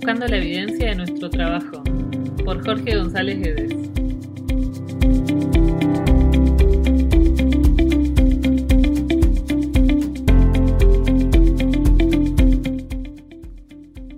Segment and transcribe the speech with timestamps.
[0.00, 1.82] Buscando la evidencia de nuestro trabajo,
[2.42, 3.74] por Jorge González Guedes.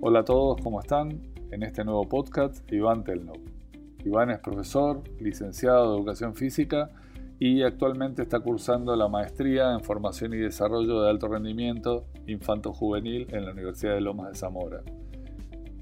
[0.00, 1.20] Hola a todos, ¿cómo están?
[1.50, 3.32] En este nuevo podcast, Iván Telno.
[4.04, 6.90] Iván es profesor, licenciado de Educación Física
[7.40, 13.46] y actualmente está cursando la maestría en Formación y Desarrollo de Alto Rendimiento Infanto-Juvenil en
[13.46, 14.84] la Universidad de Lomas de Zamora.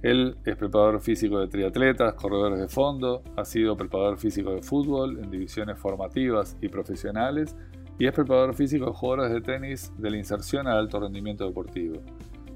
[0.02, 5.18] Él es preparador físico de triatletas, corredores de fondo, ha sido preparador físico de fútbol
[5.22, 7.54] en divisiones formativas y profesionales
[7.98, 12.00] y es preparador físico de jugadores de tenis de la inserción al alto rendimiento deportivo.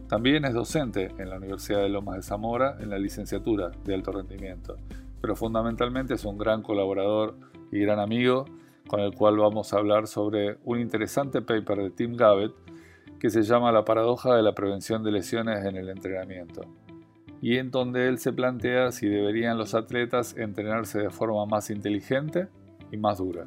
[0.08, 4.12] También es docente en la Universidad de Lomas de Zamora en la licenciatura de alto
[4.12, 4.76] rendimiento,
[5.20, 7.36] pero fundamentalmente es un gran colaborador
[7.70, 8.46] y gran amigo
[8.88, 12.52] con el cual vamos a hablar sobre un interesante paper de Tim Gabbett
[13.18, 16.62] que se llama La paradoja de la prevención de lesiones en el entrenamiento,
[17.40, 22.48] y en donde él se plantea si deberían los atletas entrenarse de forma más inteligente
[22.90, 23.46] y más dura.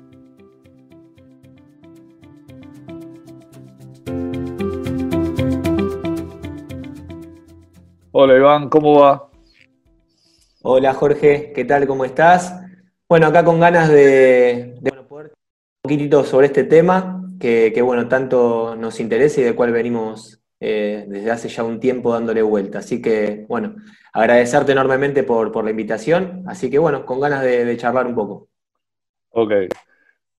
[8.12, 9.30] Hola Iván, ¿cómo va?
[10.64, 11.86] Hola Jorge, ¿qué tal?
[11.86, 12.54] ¿Cómo estás?
[13.08, 14.74] Bueno, acá con ganas de,
[15.08, 20.42] poder un poquitito sobre este tema que, bueno, tanto nos interesa y del cual venimos
[20.60, 22.80] eh, desde hace ya un tiempo dándole vuelta.
[22.80, 23.76] Así que, bueno,
[24.14, 26.44] agradecerte enormemente por, la invitación.
[26.48, 28.50] Así que, bueno, con ganas de, charlar un poco.
[29.30, 29.52] Ok.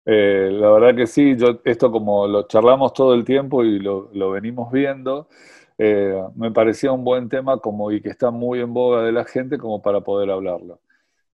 [0.06, 4.30] Eh, la verdad que sí, yo esto como lo charlamos todo el tiempo y lo,
[4.30, 5.28] venimos viendo,
[5.77, 9.24] eh, me parecía un buen tema como y que está muy en boga de la
[9.24, 10.80] gente como para poder hablarlo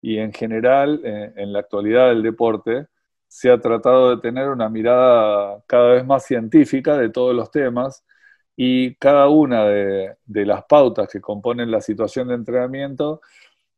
[0.02, 2.88] y en general en la actualidad del deporte
[3.26, 8.04] se ha tratado de tener una mirada cada vez más científica de todos los temas
[8.56, 13.20] y cada una de, las pautas que componen la situación de entrenamiento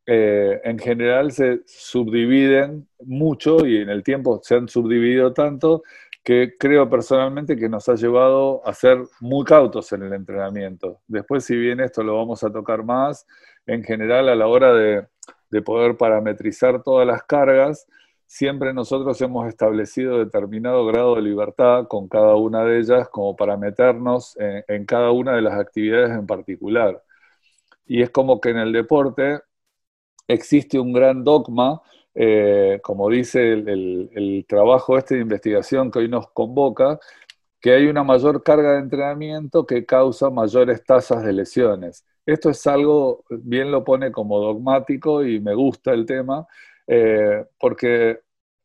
[0.06, 5.82] eh, en general se subdividen mucho y en el tiempo se han subdividido tanto
[6.22, 11.00] que creo personalmente que nos ha llevado a ser muy cautos en el entrenamiento.
[11.06, 13.26] Después, si bien esto lo vamos a tocar más,
[13.66, 15.06] en general a la hora de
[15.50, 17.86] de poder parametrizar todas las cargas,
[18.26, 23.56] siempre nosotros hemos establecido determinado grado de libertad con cada una de ellas como para
[23.56, 27.02] meternos en, cada una de las actividades en particular.
[27.86, 29.40] Y es como que en el deporte
[30.28, 31.80] existe un gran dogma,
[32.14, 36.98] eh, como dice el, el trabajo este de investigación que hoy nos convoca,
[37.60, 42.04] que hay una mayor carga de entrenamiento que causa mayores tasas de lesiones.
[42.24, 46.46] Esto es algo, bien lo pone como dogmático y me gusta el tema,
[46.86, 48.20] eh, porque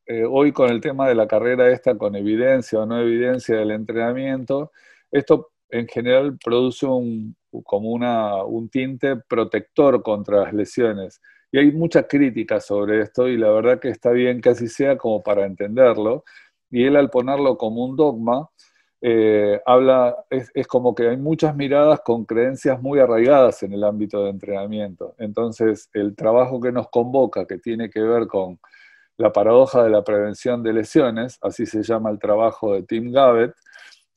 [0.06, 3.70] eh, hoy con el tema de la carrera esta, con evidencia o no evidencia del
[3.70, 4.72] entrenamiento,
[5.10, 11.20] esto en general produce un, como una, un tinte protector contra las lesiones.
[11.50, 14.96] Y hay mucha crítica sobre esto y la verdad que está bien que así sea
[14.96, 16.24] como para entenderlo.
[16.70, 18.48] Y él al ponerlo como un dogma,
[19.04, 24.22] eh, habla, es, como que hay muchas miradas con creencias muy arraigadas en el ámbito
[24.22, 25.16] de entrenamiento.
[25.18, 28.60] Entonces, el trabajo que nos convoca, que tiene que ver con
[29.16, 33.54] la paradoja de la prevención de lesiones, así se llama el trabajo de Tim Gabbett,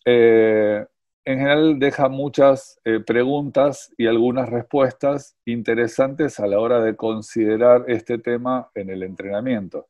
[0.06, 0.86] eh,
[1.26, 7.86] en general deja muchas eh, preguntas y algunas respuestas interesantes a la hora de considerar
[7.88, 9.88] este tema en el entrenamiento.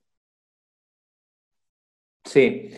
[2.24, 2.70] Sí,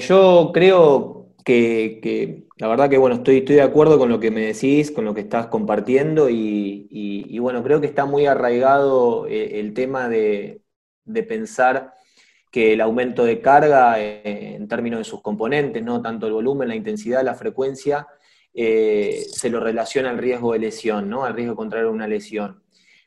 [0.00, 1.13] yo creo
[1.44, 5.04] que, la verdad que bueno, estoy, estoy de acuerdo con lo que me decís, con
[5.04, 10.62] lo que estás compartiendo y, bueno, creo que está muy arraigado eh, el, tema de,
[11.28, 11.92] pensar
[12.50, 16.00] que el aumento de carga eh, en términos de sus componentes, ¿no?
[16.00, 18.06] tanto el volumen, la intensidad, la frecuencia,
[18.54, 21.24] eh, se lo relaciona al riesgo de lesión, ¿no?
[21.24, 22.62] al riesgo de contraer una lesión.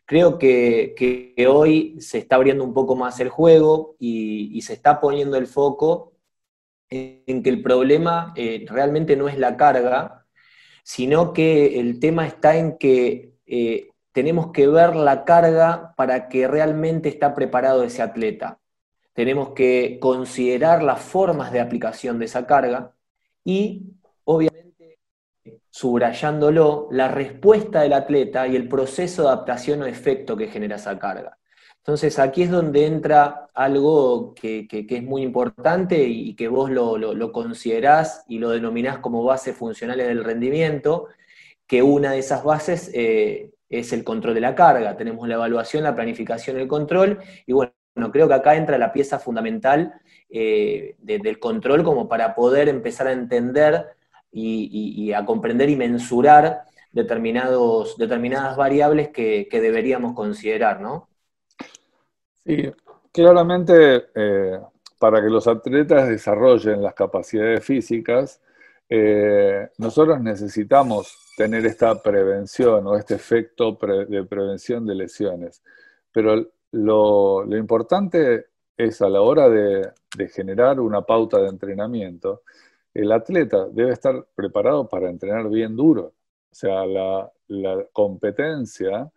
[0.06, 5.02] Creo que, hoy se está abriendo un poco más el juego y, y se está
[5.02, 6.17] poniendo el foco
[6.90, 10.26] en que el problema eh, realmente no es la carga,
[10.84, 16.48] sino que el tema está en que eh, tenemos que ver la carga para que
[16.48, 18.60] realmente está preparado ese atleta.
[19.14, 22.94] Tenemos que considerar las formas de aplicación de esa carga
[23.44, 23.94] y,
[24.24, 25.00] obviamente,
[25.70, 30.98] subrayándolo, la respuesta del atleta y el proceso de adaptación o efecto que genera esa
[30.98, 31.38] carga.
[31.88, 38.26] Entonces aquí es donde entra algo que, es muy importante y que vos lo, considerás
[38.28, 41.08] y lo denominás como bases funcionales del rendimiento,
[41.66, 44.98] que una de esas bases eh, es el control de la carga.
[44.98, 47.72] Tenemos la evaluación, la planificación, el control, y bueno,
[48.12, 49.94] creo que acá entra la pieza fundamental
[50.30, 53.96] eh, del control como para poder empezar a entender
[54.30, 61.08] y, a comprender y mensurar determinados, determinadas variables que, deberíamos considerar, ¿no?
[62.48, 62.72] Sí,
[63.12, 64.58] claramente eh,
[64.98, 68.42] para que los atletas desarrollen las capacidades físicas,
[68.88, 73.78] eh, nosotros necesitamos tener esta prevención o este efecto
[74.08, 75.62] de prevención de lesiones.
[76.14, 78.46] Pero lo, importante
[78.78, 79.92] es a la hora de,
[80.34, 82.44] generar una pauta de entrenamiento,
[82.94, 86.14] el atleta debe estar preparado para entrenar bien duro.
[86.50, 87.30] O sea, la,
[87.92, 89.12] competencia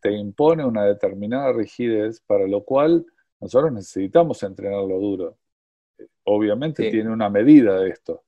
[0.00, 3.04] te, impone una determinada rigidez, para lo cual
[3.40, 5.36] nosotros necesitamos entrenarlo duro.
[6.24, 8.22] Obviamente tiene una medida de esto.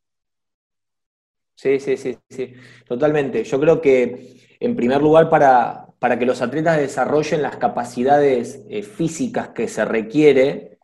[1.55, 2.53] Sí, sí, sí, sí,
[2.87, 3.45] totalmente.
[3.45, 8.83] Yo creo que, en primer lugar, para, para que los atletas desarrollen las capacidades eh,
[8.83, 10.79] físicas que se requiere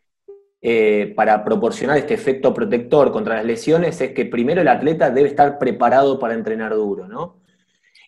[0.63, 5.29] eh, para proporcionar este efecto protector contra las lesiones, es que primero el atleta debe
[5.29, 7.40] estar preparado para entrenar duro, ¿no?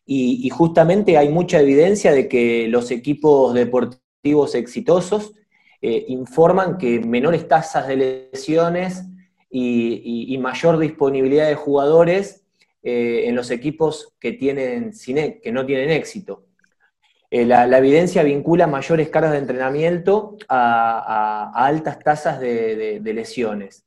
[0.05, 5.33] Y, justamente hay mucha evidencia de que los equipos deportivos exitosos
[5.81, 9.05] eh, informan que menores tasas de lesiones
[9.51, 12.45] y, mayor disponibilidad de jugadores
[12.83, 14.93] eh, en los equipos que, tienen,
[15.43, 16.47] que no tienen éxito.
[17.31, 23.87] Eh, la, evidencia vincula mayores cargas de entrenamiento a, altas tasas de, lesiones.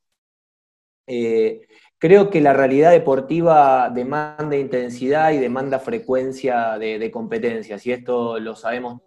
[1.98, 8.54] Creo que la realidad deportiva demanda intensidad y demanda frecuencia de, competencias, y esto lo
[8.54, 9.00] sabemos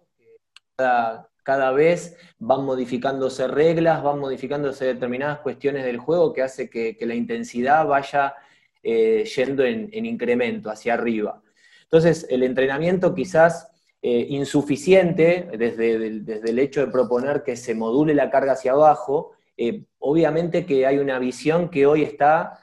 [0.76, 7.14] cada, vez van modificándose reglas, van modificándose determinadas cuestiones del juego que hace que, la
[7.14, 8.34] intensidad vaya
[8.82, 11.42] eh, yendo en, incremento hacia arriba.
[11.84, 13.68] Entonces, el entrenamiento quizás
[14.02, 19.84] eh, insuficiente desde, el hecho de proponer que se module la carga hacia abajo, eh,
[19.98, 22.59] obviamente que hay una visión que hoy está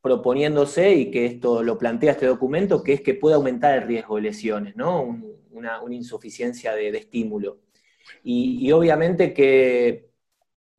[0.00, 4.16] proponiéndose y que esto lo plantea este documento, que es que puede aumentar el riesgo
[4.16, 5.20] de lesiones, ¿no?
[5.52, 7.58] una, insuficiencia de, estímulo.
[8.24, 10.10] Y, obviamente que,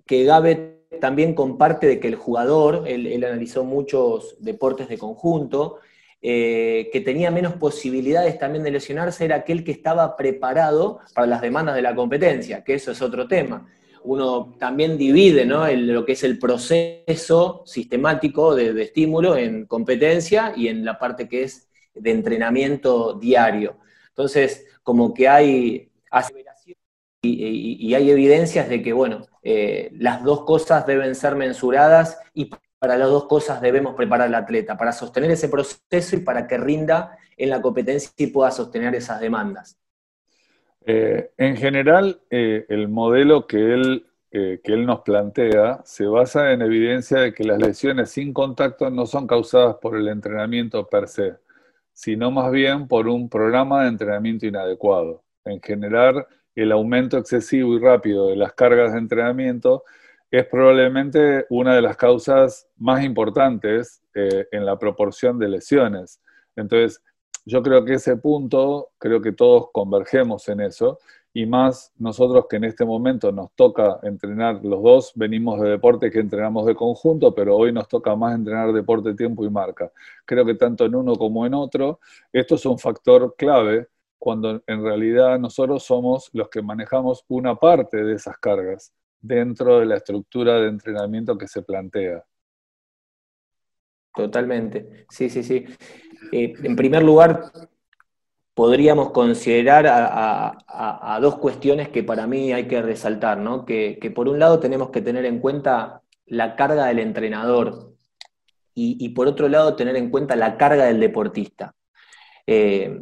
[0.05, 5.79] que Gabbett también comparte de que el jugador, él, analizó muchos deportes de conjunto,
[6.21, 11.41] eh, que tenía menos posibilidades también de lesionarse era aquel que estaba preparado para las
[11.41, 13.67] demandas de la competencia, que eso es otro tema.
[14.03, 20.83] Uno también divide lo que es el proceso sistemático de, estímulo en competencia y en
[20.83, 23.77] la parte que es de entrenamiento diario.
[24.09, 25.91] Entonces, como que hay
[27.21, 32.49] y, hay evidencias de que, bueno, eh, las dos cosas deben ser mensuradas y
[32.79, 36.57] para las dos cosas debemos preparar al atleta, para sostener ese proceso y para que
[36.57, 39.77] rinda en la competencia y pueda sostener esas demandas.
[40.85, 46.61] Eh, en general, eh, el modelo que él, que él nos plantea se basa en
[46.61, 51.35] evidencia de que las lesiones sin contacto no son causadas por el entrenamiento per se,
[51.91, 55.21] sino más bien por un programa de entrenamiento inadecuado.
[55.43, 56.25] En general,
[56.55, 59.83] el aumento excesivo y rápido de las cargas de entrenamiento
[60.29, 66.21] es probablemente una de las causas más importantes eh, en la proporción de lesiones.
[66.55, 67.03] Entonces,
[67.45, 70.99] yo creo que ese punto, creo que todos convergemos en eso,
[71.33, 76.11] y más nosotros que en este momento nos toca entrenar, los dos venimos de deporte
[76.11, 79.91] que entrenamos de conjunto, pero hoy nos toca más entrenar deporte, tiempo y marca.
[80.25, 81.99] Creo que tanto en uno como en otro,
[82.33, 83.87] esto es un factor clave
[84.19, 89.85] cuando en realidad nosotros somos los que manejamos una parte de esas cargas dentro de
[89.85, 92.23] la estructura de entrenamiento que se plantea.
[94.13, 95.65] Totalmente, sí, sí, sí.
[96.31, 97.51] Eh, en primer lugar,
[98.53, 103.65] podríamos considerar a, dos cuestiones que para mí hay que resaltar, ¿no?
[103.65, 107.93] Que, por un lado tenemos que tener en cuenta la carga del entrenador
[108.73, 111.73] y, por otro lado tener en cuenta la carga del deportista.
[112.47, 112.99] Eh,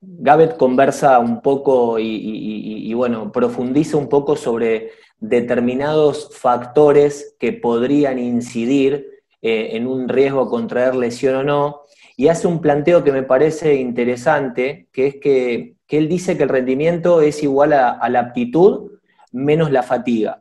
[0.00, 9.06] Gabbett conversa un poco y, bueno, profundiza un poco sobre determinados factores que podrían incidir
[9.42, 11.85] eh, en un riesgo a contraer lesión o no,
[12.16, 16.48] y hace un planteo que me parece interesante, que es que, él dice que el
[16.48, 18.92] rendimiento es igual a, la aptitud
[19.32, 20.40] menos la fatiga.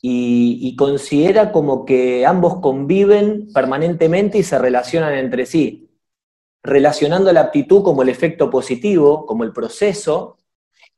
[0.00, 5.82] y, considera como que ambos conviven permanentemente y se relacionan entre sí
[6.62, 10.38] relacionando la aptitud como el efecto positivo, como el proceso,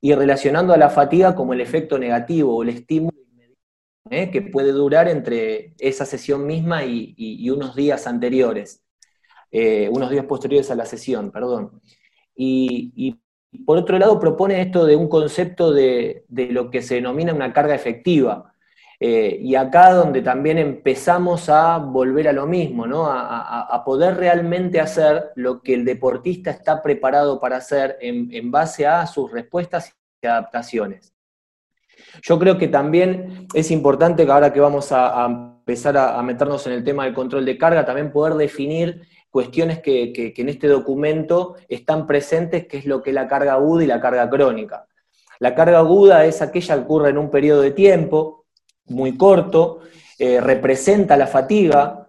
[0.00, 3.16] y relacionando a la fatiga como el efecto negativo o el estímulo
[4.10, 4.30] ¿eh?
[4.30, 8.83] que puede durar entre esa sesión misma y, unos días anteriores,
[9.56, 11.80] eh, unos días posteriores a la sesión, perdón.
[12.34, 13.20] Y,
[13.64, 17.72] por otro lado propone esto de un concepto de, lo que se denomina una carga
[17.72, 18.52] efectiva.
[18.98, 23.06] Eh, y acá donde también empezamos a volver a lo mismo, ¿no?
[23.08, 29.06] a, poder realmente hacer lo que el deportista está preparado para hacer en, base a
[29.06, 31.14] sus respuestas y adaptaciones.
[32.22, 36.72] Yo creo que también es importante que ahora que vamos a, empezar a, meternos en
[36.72, 42.06] el tema del control de carga, también poder definir cuestiones que, en este documento están
[42.06, 44.86] presentes, que es lo que es la carga aguda y la carga crónica.
[45.40, 48.46] La carga aguda es aquella que ocurre en un periodo de tiempo,
[48.84, 49.80] muy corto,
[50.20, 52.08] eh, representa la fatiga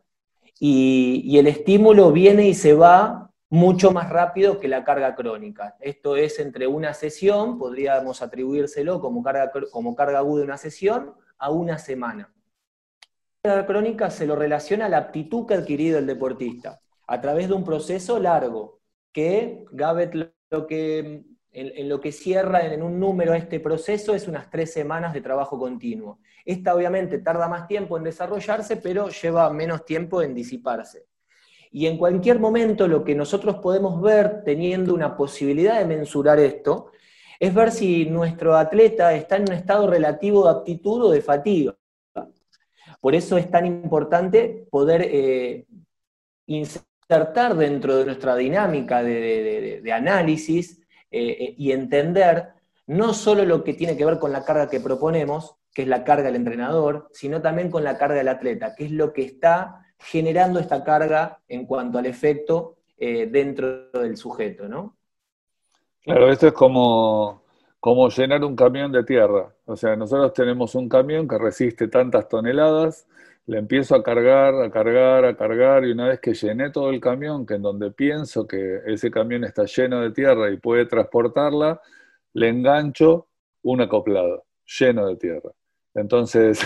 [0.60, 5.77] y, el estímulo viene y se va mucho más rápido que la carga crónica.
[5.79, 11.15] Esto es entre una sesión, podríamos atribuírselo como carga, como carga aguda de una sesión,
[11.39, 12.32] a una semana.
[13.41, 17.21] La carga crónica se lo relaciona a la aptitud que ha adquirido el deportista a
[17.21, 18.79] través de un proceso largo,
[19.12, 20.13] que Gabbett
[20.50, 21.24] lo que
[21.55, 25.57] en, lo que cierra en un número este proceso es unas tres semanas de trabajo
[25.57, 26.19] continuo.
[26.43, 31.05] Esta obviamente tarda más tiempo en desarrollarse, pero lleva menos tiempo en disiparse.
[31.71, 36.91] Y en cualquier momento lo que nosotros podemos ver teniendo una posibilidad de mensurar esto,
[37.39, 41.75] es ver si nuestro atleta está en un estado relativo de aptitud o de fatiga.
[43.00, 45.65] Por eso es tan importante poder eh,
[46.47, 50.81] insertar dentro de nuestra dinámica de análisis
[51.17, 52.50] eh, eh, y entender
[52.88, 56.03] no solo lo que tiene que ver con la carga que proponemos, que es la
[56.03, 59.85] carga del entrenador, sino también con la carga del atleta, que es lo que está
[59.97, 64.97] generando esta carga en cuanto al efecto eh, dentro del sujeto, ¿no?
[66.01, 67.43] Claro, esto es como,
[67.79, 69.55] como llenar un camión de tierra.
[69.63, 73.07] O sea, nosotros tenemos un camión que resiste tantas toneladas,
[73.47, 76.99] le empiezo a cargar, a cargar, a cargar, y una vez que llené todo el
[76.99, 81.79] camión, que en donde pienso que ese camión está lleno de tierra y puede transportarla,
[82.33, 83.27] le engancho
[83.63, 84.45] un acoplado
[84.79, 85.51] lleno de tierra.
[85.93, 86.59] Entonces,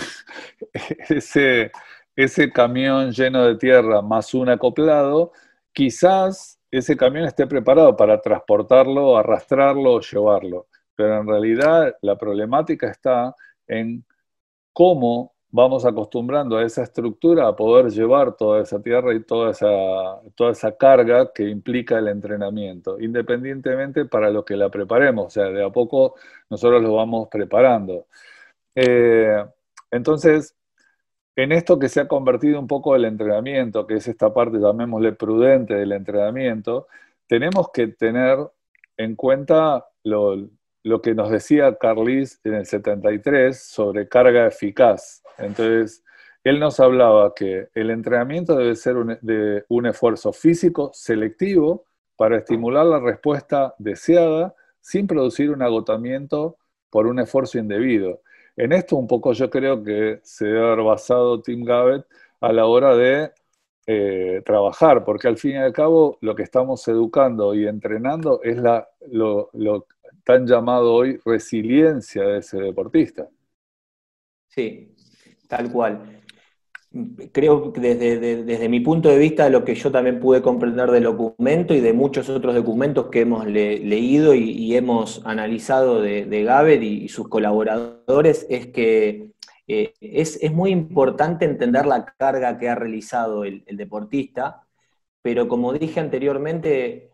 [1.08, 1.70] ese,
[2.16, 5.32] ese camión lleno de tierra más un acoplado,
[5.72, 10.68] quizás ese camión esté preparado para transportarlo, arrastrarlo o llevarlo.
[10.94, 13.34] Pero en realidad la problemática está
[13.66, 14.04] en
[14.72, 20.20] cómo vamos acostumbrando a esa estructura a poder llevar toda esa tierra y toda esa,
[20.34, 25.44] toda esa carga que implica el entrenamiento, independientemente para lo que la preparemos, o sea,
[25.46, 26.14] de a poco
[26.48, 28.06] nosotros lo vamos preparando.
[28.74, 29.44] Eh,
[29.90, 30.56] entonces,
[31.36, 35.12] en esto que se ha convertido un poco el entrenamiento, que es esta parte, llamémosle
[35.12, 36.88] prudente del entrenamiento,
[37.26, 38.38] tenemos que tener
[38.96, 40.48] en cuenta lo,
[40.82, 45.19] lo que nos decía Carlis en el 73 sobre carga eficaz.
[45.38, 46.04] Entonces,
[46.44, 51.84] él nos hablaba que el entrenamiento debe ser un, de un esfuerzo físico selectivo
[52.16, 56.56] para estimular la respuesta deseada sin producir un agotamiento
[56.90, 58.22] por un esfuerzo indebido.
[58.56, 62.06] En esto un poco yo creo que se debe haber basado Tim Gabbett
[62.40, 63.32] a la hora de
[63.86, 68.56] eh, trabajar, porque al fin y al cabo lo que estamos educando y entrenando es
[68.56, 69.86] la, lo, lo
[70.24, 73.28] tan llamado hoy resiliencia de ese deportista.
[74.48, 74.94] Sí,
[75.50, 76.22] tal cual.
[77.32, 81.74] Creo que desde, mi punto de vista, lo que yo también pude comprender del documento
[81.74, 87.28] y de muchos otros documentos que hemos leído y, hemos analizado de, de y, sus
[87.28, 89.30] colaboradores, es que
[89.68, 94.66] eh, es, muy importante entender la carga que ha realizado el deportista,
[95.22, 97.10] pero como dije anteriormente,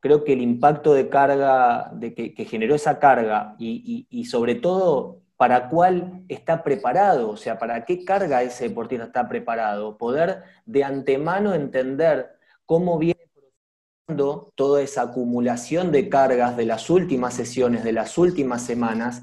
[0.00, 5.70] creo que el impacto de carga, de que, generó esa carga y, sobre todo para
[5.70, 11.54] cuál está preparado, o sea, para qué carga ese deportista está preparado, poder de antemano
[11.54, 12.32] entender
[12.66, 18.60] cómo viene procesando toda esa acumulación de cargas de las últimas sesiones, de las últimas
[18.60, 19.22] semanas,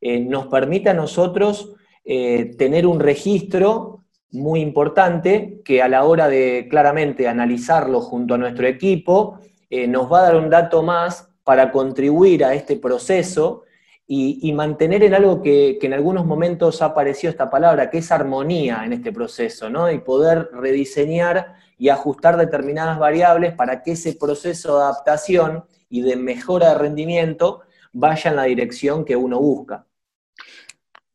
[0.00, 6.28] eh, nos permite a nosotros eh, tener un registro muy importante que a la hora
[6.28, 11.28] de claramente analizarlo junto a nuestro equipo, eh, nos va a dar un dato más
[11.42, 13.64] para contribuir a este proceso
[14.08, 18.82] y, mantener en algo que, en algunos momentos ha aparecido esta palabra, que es armonía
[18.84, 19.90] en este proceso, ¿no?
[19.90, 26.16] Y poder rediseñar y ajustar determinadas variables para que ese proceso de adaptación y de
[26.16, 29.84] mejora de rendimiento vaya en la dirección que uno busca.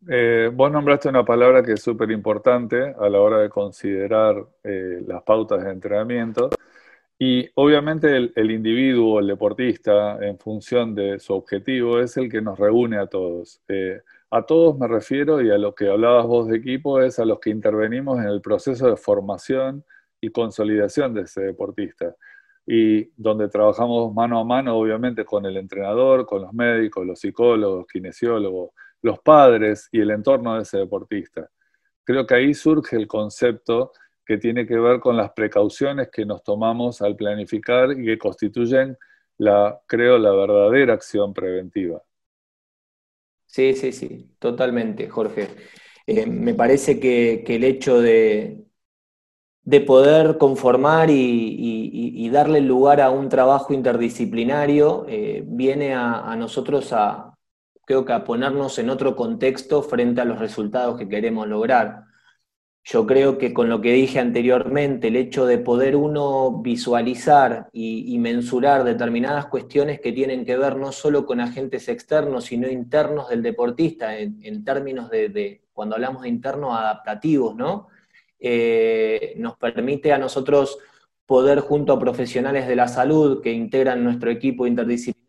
[0.09, 5.01] Eh, vos nombraste una palabra que es súper importante a la hora de considerar eh,
[5.05, 6.49] las pautas de entrenamiento,
[7.23, 12.57] y obviamente el, individuo, el deportista, en función de su objetivo, es el que nos
[12.57, 13.61] reúne a todos.
[13.67, 14.01] Eh,
[14.31, 17.39] a todos me refiero, y a lo que hablabas vos de equipo, es a los
[17.39, 19.85] que intervenimos en el proceso de formación
[20.19, 22.15] y consolidación de ese deportista.
[22.65, 27.85] Y donde trabajamos mano a mano, obviamente, con el entrenador, con los médicos, los psicólogos,
[27.85, 28.71] kinesiólogos,
[29.03, 31.47] los padres y el entorno de ese deportista.
[32.03, 33.91] creo que ahí surge el concepto
[34.31, 38.97] que tiene que ver con las precauciones que nos tomamos al planificar y que constituyen
[39.37, 42.01] la, creo, la verdadera acción preventiva.
[43.45, 45.49] Sí, sí, sí, totalmente, Jorge.
[46.07, 48.63] Eh, me parece que, el hecho de,
[49.63, 57.37] de poder conformar y, darle lugar a un trabajo interdisciplinario eh, viene a, nosotros a,
[57.83, 62.05] creo que a ponernos en otro contexto frente a los resultados que queremos lograr.
[62.83, 68.17] Yo creo que con lo que dije anteriormente, el hecho de poder uno visualizar y,
[68.17, 73.43] mensurar determinadas cuestiones que tienen que ver no solo con agentes externos, sino internos del
[73.43, 77.87] deportista, en, términos de, cuando hablamos de internos adaptativos, ¿no?
[78.39, 80.79] Eh, nos permite a nosotros
[81.27, 85.20] poder, junto a profesionales de la salud que integran nuestro equipo interdisciplinario,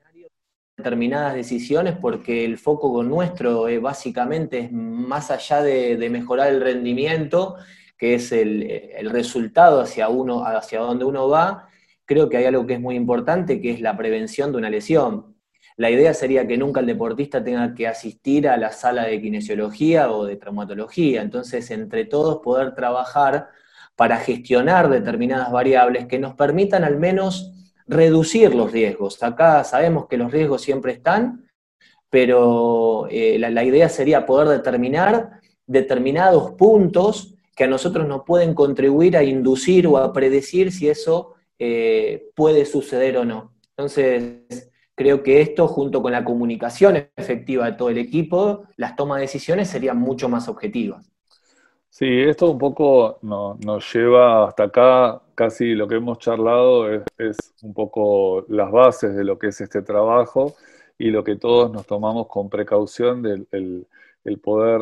[0.82, 7.56] determinadas decisiones porque el foco nuestro eh, básicamente es más allá de, mejorar el rendimiento,
[7.96, 11.68] que es el, resultado hacia, uno, hacia donde uno va,
[12.04, 15.36] creo que hay algo que es muy importante, que es la prevención de una lesión.
[15.76, 20.10] La idea sería que nunca el deportista tenga que asistir a la sala de kinesiología
[20.10, 23.48] o de traumatología, entonces entre todos poder trabajar
[23.96, 27.52] para gestionar determinadas variables que nos permitan al menos
[27.86, 29.22] reducir los riesgos.
[29.22, 31.48] Acá sabemos que los riesgos siempre están,
[32.10, 39.16] pero eh, la, idea sería poder determinar determinados puntos que a nosotros nos pueden contribuir
[39.16, 43.54] a inducir o a predecir si eso eh, puede suceder o no.
[43.70, 49.16] Entonces, creo que esto, junto con la comunicación efectiva de todo el equipo, las tomas
[49.16, 51.10] de decisiones serían mucho más objetivas.
[51.88, 57.74] Sí, esto un poco nos lleva hasta acá, casi lo que hemos charlado es, un
[57.74, 60.54] poco las bases de lo que es este trabajo
[60.96, 64.80] y lo que todos nos tomamos con precaución del el, poder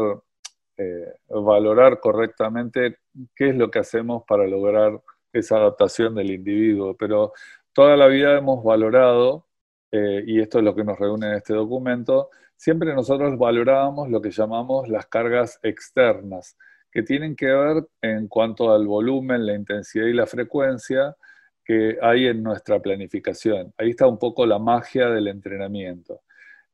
[0.77, 2.99] eh, valorar correctamente
[3.35, 5.01] qué es lo que hacemos para lograr
[5.33, 6.95] esa adaptación del individuo.
[6.95, 7.33] Pero
[7.73, 9.47] toda la vida hemos valorado,
[9.91, 14.21] eh, y esto es lo que nos reúne en este documento, siempre nosotros valorábamos lo
[14.21, 16.59] que llamamos las cargas externas
[16.91, 21.17] que tienen que ver en cuanto al volumen, la intensidad y la frecuencia
[21.65, 23.73] que hay en nuestra planificación.
[23.79, 26.23] Ahí está un poco la magia del entrenamiento.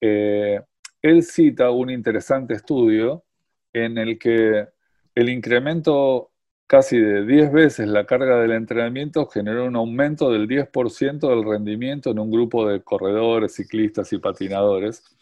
[0.00, 0.60] Eh,
[1.02, 3.24] él cita un interesante estudio
[3.72, 4.66] en el que
[5.14, 6.30] el incremento
[6.66, 12.10] casi de 10 veces la carga del entrenamiento generó un aumento del 10% del rendimiento
[12.10, 15.15] en un grupo de corredores, ciclistas y patinadores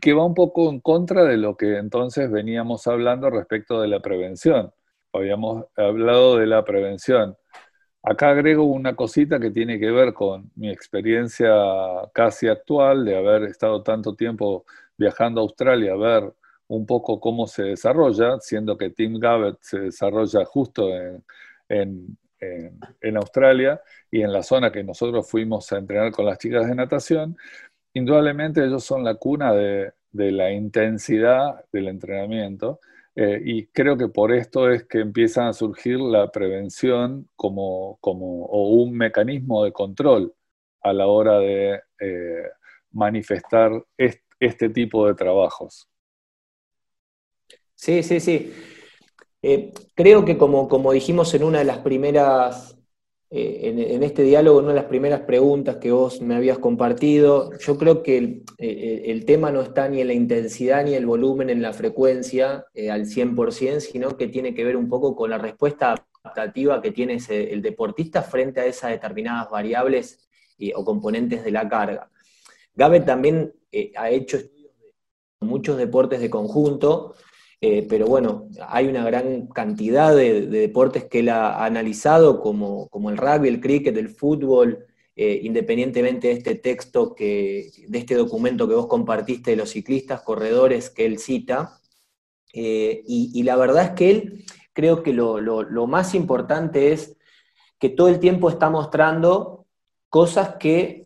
[0.00, 4.00] que va un poco en contra de lo que entonces veníamos hablando respecto de la
[4.00, 4.72] prevención.
[5.12, 7.36] Habíamos hablado de la prevención.
[8.02, 11.50] Acá agrego una cosita que tiene que ver con mi experiencia
[12.14, 14.64] casi actual de haber estado tanto tiempo
[14.96, 16.32] viajando a Australia a ver
[16.68, 20.88] un poco cómo se desarrolla, siendo que Team Gabbett se desarrolla justo
[21.68, 22.16] en,
[23.00, 26.74] en Australia y en la zona que nosotros fuimos a entrenar con las chicas de
[26.74, 27.36] natación,
[27.94, 32.80] indudablemente ellos son la cuna de, la intensidad del entrenamiento
[33.14, 38.44] eh, y creo que por esto es que empiezan a surgir la prevención como, como
[38.46, 40.34] o un mecanismo de control
[40.82, 42.42] a la hora de eh,
[42.92, 45.88] manifestar este tipo de trabajos.
[47.74, 48.52] Sí, sí, sí.
[49.42, 52.79] Eh, creo que como, como dijimos en una de las primeras
[53.32, 57.78] eh, en, este diálogo, una de las primeras preguntas que vos me habías compartido, yo
[57.78, 61.72] creo que el, tema no está ni en la intensidad ni el volumen, en la
[61.72, 66.82] frecuencia eh, al 100%, sino que tiene que ver un poco con la respuesta adaptativa
[66.82, 72.10] que tiene el deportista frente a esas determinadas variables eh, o componentes de la carga.
[72.74, 73.52] Gabe también
[73.96, 77.14] ha hecho estudios de muchos deportes de conjunto,
[77.62, 83.18] eh, pero bueno, hay una gran cantidad de, deportes que él ha analizado, como, el
[83.18, 88.74] rugby, el cricket, el fútbol, eh, independientemente de este texto, que, de este documento que
[88.74, 91.78] vos compartiste de los ciclistas, corredores que él cita.
[92.54, 97.16] Eh, y, la verdad es que él, creo que lo, lo más importante es
[97.78, 99.66] que todo el tiempo está mostrando
[100.08, 100.99] cosas que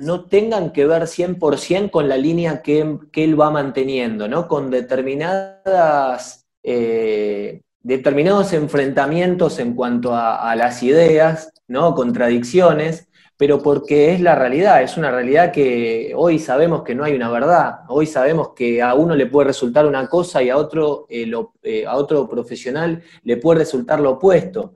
[0.00, 4.48] no tengan que ver 100% con la línea que, él va manteniendo, ¿no?
[4.48, 11.94] Con determinadas, eh, determinados enfrentamientos en cuanto a, las ideas, ¿no?
[11.94, 17.14] Contradicciones, pero porque es la realidad, es una realidad que hoy sabemos que no hay
[17.14, 21.06] una verdad, hoy sabemos que a uno le puede resultar una cosa y a otro,
[21.10, 21.30] eh,
[21.62, 24.74] eh, a otro profesional le puede resultar lo opuesto.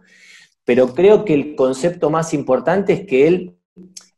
[0.65, 3.60] Pero creo que el concepto más importante es que él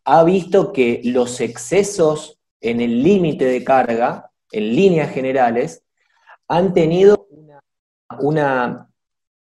[0.05, 5.83] ha visto que los excesos en el límite de carga, en líneas generales,
[6.49, 7.29] han tenido
[8.21, 8.88] una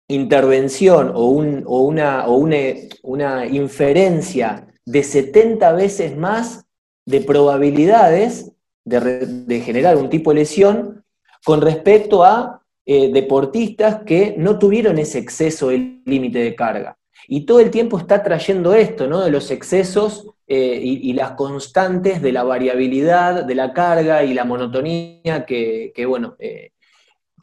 [0.08, 6.66] intervención o, una, una, inferencia de 70 veces más
[7.06, 8.52] de probabilidades
[8.86, 11.04] de, generar un tipo de lesión
[11.46, 16.98] con respecto a eh, deportistas que no tuvieron ese exceso del límite de carga.
[17.28, 19.22] Y todo el tiempo está trayendo esto, ¿no?
[19.22, 24.44] De los excesos eh, y, las constantes de la variabilidad de la carga y la
[24.44, 26.72] monotonía que, bueno, eh,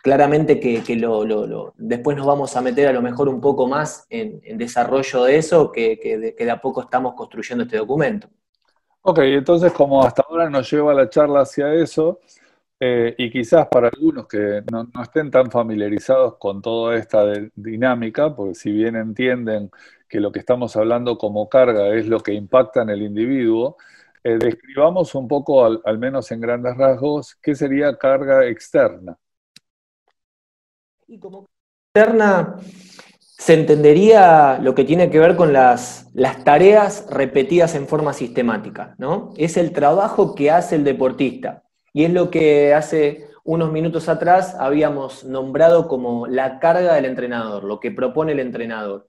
[0.03, 4.41] claramente que, lo, después nos vamos a meter a lo mejor un poco más en,
[4.59, 8.29] desarrollo de eso, que, de, que de a poco estamos construyendo este documento.
[9.03, 12.21] Ok, entonces como hasta ahora nos lleva la charla hacia eso,
[12.83, 18.55] eh, y quizás para algunos que no, estén tan familiarizados con toda esta dinámica, porque
[18.55, 19.71] si bien entienden
[20.09, 23.77] que lo que estamos hablando como carga es lo que impacta en el individuo,
[24.25, 29.19] eh, describamos un poco, al, menos en grandes rasgos, qué sería carga externa.
[31.07, 31.49] Y como
[31.95, 32.57] externa
[33.21, 38.95] se entendería lo que tiene que ver con las, las tareas repetidas en forma sistemática,
[38.99, 39.33] ¿no?
[39.37, 44.55] Es el trabajo que hace el deportista y es lo que hace unos minutos atrás
[44.59, 49.09] habíamos nombrado como la carga del entrenador, lo que propone el entrenador.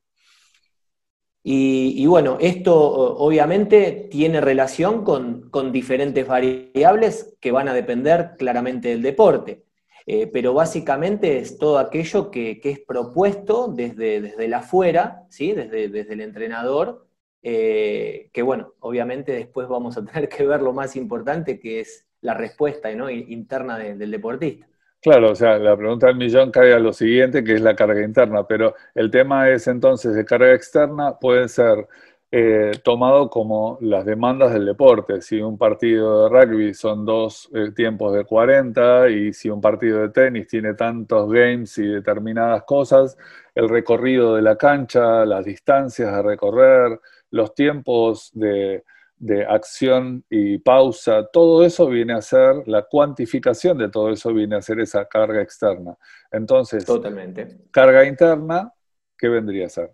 [1.43, 9.01] Y, bueno, esto obviamente tiene relación con, diferentes variables que van a depender claramente del
[9.01, 9.63] deporte,
[10.05, 15.53] eh, pero básicamente es todo aquello que, es propuesto desde, desde el afuera, ¿sí?
[15.53, 17.07] desde, desde el entrenador,
[17.41, 22.05] eh, que bueno, obviamente después vamos a tener que ver lo más importante que es
[22.21, 24.67] la respuesta interna del deportista.
[25.01, 28.03] Claro, o sea, la pregunta del millón cae a lo siguiente, que es la carga
[28.03, 31.87] interna, pero el tema es entonces de carga externa puede ser
[32.33, 35.21] eh, tomado como las demandas del deporte.
[35.21, 39.99] Si un partido de rugby son dos eh, tiempos de 40 y si un partido
[40.01, 43.17] de tenis tiene tantos games y determinadas cosas,
[43.55, 46.99] el recorrido de la cancha, las distancias a recorrer,
[47.31, 48.83] los tiempos de,
[49.21, 54.55] de acción y pausa, todo eso viene a ser, la cuantificación de todo eso viene
[54.55, 55.95] a ser esa carga externa.
[56.31, 57.59] Entonces, Totalmente.
[57.69, 58.73] carga interna,
[59.15, 59.93] ¿qué vendría a ser?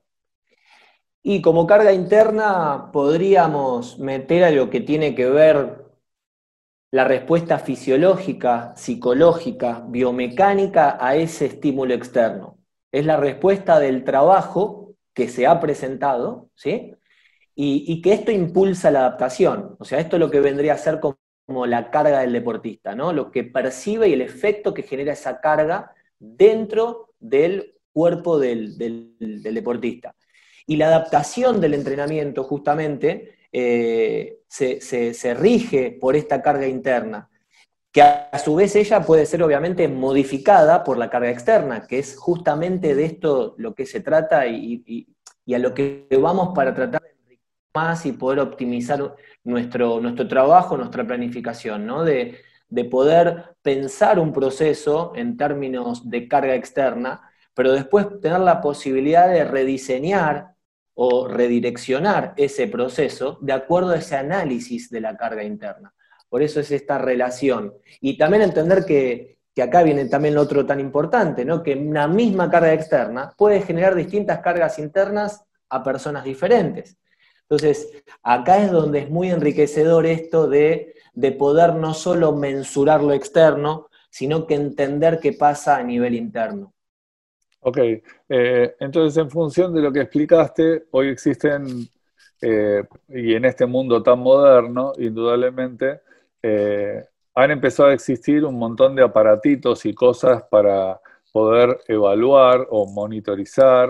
[1.22, 5.84] Y como carga interna podríamos meter a lo que tiene que ver
[6.90, 12.60] la respuesta fisiológica, psicológica, biomecánica a ese estímulo externo.
[12.94, 16.96] Es la respuesta del trabajo que se ha presentado, ¿sí?
[17.60, 19.76] Y, que esto impulsa la adaptación.
[19.80, 21.18] O sea, esto es lo que vendría a ser como,
[21.66, 23.14] la carga del deportista, ¿no?
[23.14, 28.78] Lo que percibe y el efecto que genera esa carga dentro del cuerpo del,
[29.18, 30.14] deportista.
[30.68, 37.30] Y la adaptación del entrenamiento justamente eh, se, rige por esta carga interna,
[37.92, 42.18] que a, su vez ella puede ser obviamente modificada por la carga externa, que es
[42.18, 45.08] justamente de esto lo que se trata y,
[45.46, 47.07] y a lo que vamos para tratar
[48.06, 52.04] y poder optimizar nuestro, nuestro trabajo, nuestra planificación, ¿no?
[52.04, 52.40] De,
[52.92, 57.22] poder pensar un proceso en términos de carga externa,
[57.54, 60.56] pero después tener la posibilidad de rediseñar
[60.94, 65.94] o redireccionar ese proceso de acuerdo a ese análisis de la carga interna.
[66.28, 67.74] Por eso es esta relación.
[68.02, 71.64] Y también entender que, que acá viene también otro tan importante, ¿no?
[71.64, 76.98] que una misma carga externa puede generar distintas cargas internas a personas diferentes.
[77.50, 80.94] Entonces, acá es donde es muy enriquecedor esto de,
[81.40, 86.74] poder no solo mensurar lo externo, sino que entender qué pasa a nivel interno.
[87.62, 87.78] Ok,
[88.30, 91.88] eh, entonces en función de lo que explicaste, hoy existen,
[92.42, 96.02] eh, y en este mundo tan moderno, indudablemente,
[96.44, 101.00] eh, han empezado a existir un montón de aparatitos y cosas para
[101.32, 103.90] poder evaluar o monitorizar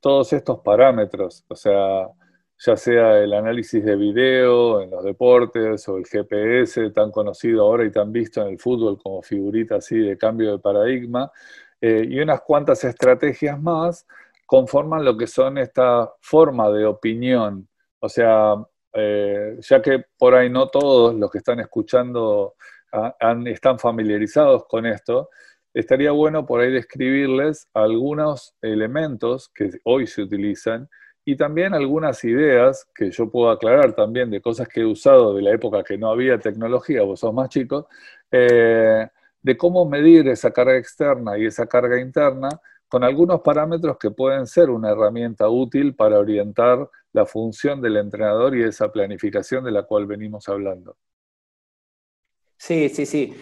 [0.00, 1.44] todos estos parámetros.
[1.48, 2.08] O sea,
[2.58, 7.84] ya sea el análisis de video en los deportes o el GPS, tan conocido ahora
[7.84, 11.30] y tan visto en el fútbol como figurita así de cambio de paradigma,
[11.80, 14.06] eh, y unas cuantas estrategias más
[14.46, 17.68] conforman lo que son esta forma de opinión.
[18.00, 18.54] O sea,
[18.94, 22.54] eh, ya que por ahí no todos los que están escuchando
[23.44, 25.28] están familiarizados con esto,
[25.74, 30.88] estaría bueno por ahí describirles algunos elementos que hoy se utilizan
[31.28, 35.42] y también algunas ideas que yo puedo aclarar también de cosas que he usado de
[35.42, 37.86] la época que no había tecnología, vos sos más chicos,
[38.30, 39.08] eh,
[39.42, 42.48] de cómo medir esa carga externa y esa carga interna
[42.86, 48.56] con algunos parámetros que pueden ser una herramienta útil para orientar la función del entrenador
[48.56, 50.96] y esa planificación de la cual venimos hablando.
[52.56, 53.34] Sí, sí, sí.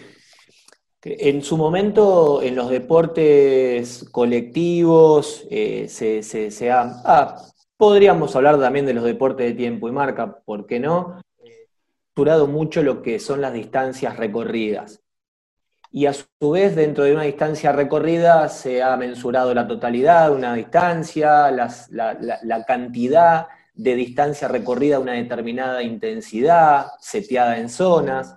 [1.03, 7.45] En su momento, en los deportes colectivos, eh, se, ha, ah,
[7.77, 11.19] podríamos hablar también de los deportes de tiempo y marca, ¿por qué no?
[12.15, 15.01] durado mucho lo que son las distancias recorridas.
[15.91, 20.35] Y a su vez, dentro de una distancia recorrida, se ha mensurado la totalidad de
[20.35, 28.35] una distancia, la, cantidad de distancia recorrida a una determinada intensidad, seteada en zonas.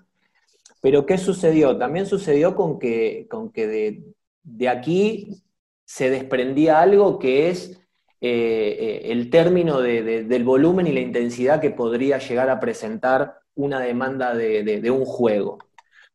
[0.80, 1.76] Pero ¿qué sucedió?
[1.76, 5.42] También sucedió con que, con que de, aquí
[5.84, 7.80] se desprendía algo que es
[8.20, 13.80] eh, eh, el término del volumen y la intensidad que podría llegar a presentar una
[13.80, 15.58] demanda de, un juego.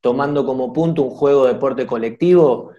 [0.02, 2.72] Tomando como punto un juego de deporte colectivo,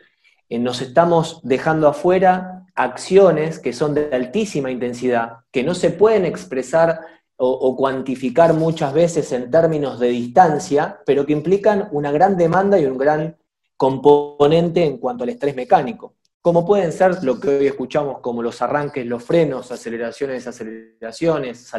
[0.49, 6.27] eh, nos estamos dejando afuera acciones que son de altísima intensidad, que no se pueden
[6.27, 7.01] expresar
[7.37, 12.87] o, cuantificar muchas veces en términos de distancia, pero que implican una gran demanda y
[12.87, 13.37] un gran
[13.77, 18.61] componente en cuanto al estrés mecánico, como pueden ser lo que hoy escuchamos como los
[18.61, 21.73] arranques, los frenos, aceleraciones, aceleraciones,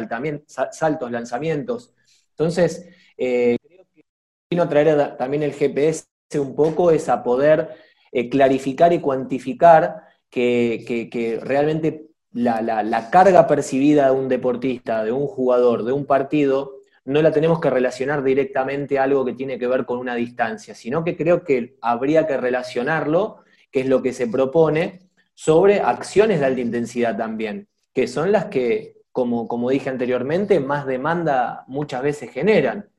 [0.72, 1.94] saltos, lanzamientos,
[2.36, 4.04] entonces, eh, creo que
[4.50, 7.76] vino a traer también el GPS un poco es a poder
[8.10, 15.84] eh, clarificar y cuantificar que, realmente la, carga percibida de un deportista, de un jugador,
[15.84, 19.86] de un partido, no la tenemos que relacionar directamente a algo que tiene que ver
[19.86, 24.26] con una distancia, sino que creo que habría que relacionarlo, que es lo que se
[24.26, 30.84] propone, sobre acciones de alta intensidad también, que son las que como, dije anteriormente, más
[30.84, 32.90] demanda muchas veces generan.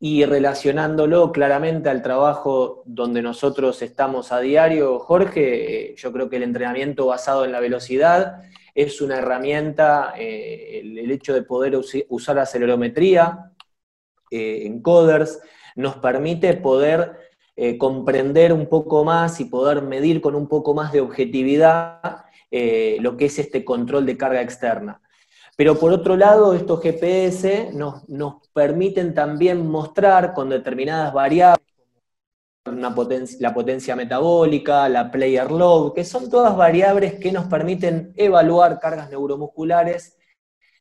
[0.00, 6.36] Y relacionándolo claramente al trabajo donde nosotros estamos a diario, Jorge, eh, yo creo que
[6.36, 8.42] el entrenamiento basado en la velocidad
[8.74, 11.78] es una herramienta, eh, el, hecho de poder
[12.08, 13.52] usar acelerometría
[14.30, 15.40] eh, en coders
[15.76, 17.19] nos permite poder
[17.78, 23.26] comprender un poco más y poder medir con un poco más de objetividad lo que
[23.26, 25.00] es este control de carga externa.
[25.60, 28.04] Pero por otro lado, estos GPS nos,
[28.54, 31.66] permiten también mostrar con determinadas variables,
[32.64, 32.94] una
[33.40, 39.10] la potencia metabólica, la player load, que son todas variables que nos permiten evaluar cargas
[39.10, 40.16] neuromusculares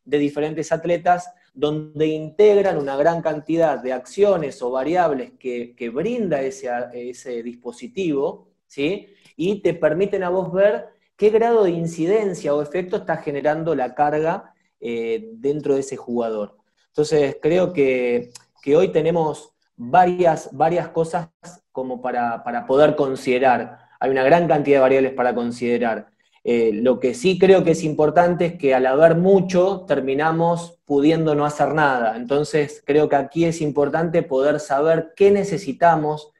[0.06, 6.69] de diferentes atletas, donde integran una gran cantidad de acciones o variables que, brinda ese,
[6.93, 9.08] ese dispositivo, ¿sí?
[9.36, 13.93] y te permiten a vos ver qué grado de incidencia o efecto está generando la
[13.93, 16.56] carga eh, dentro de ese jugador.
[16.88, 18.32] Entonces, creo que,
[18.76, 21.30] hoy tenemos varias, varias cosas
[21.74, 23.80] como para, poder considerar.
[24.00, 26.10] Hay una gran cantidad de variables para considerar.
[26.43, 31.36] Eh, lo que sí creo que es importante es que al haber mucho terminamos pudiendo
[31.36, 32.15] no hacer nada.
[32.15, 36.32] Entonces creo que aquí es importante poder saber qué necesitamos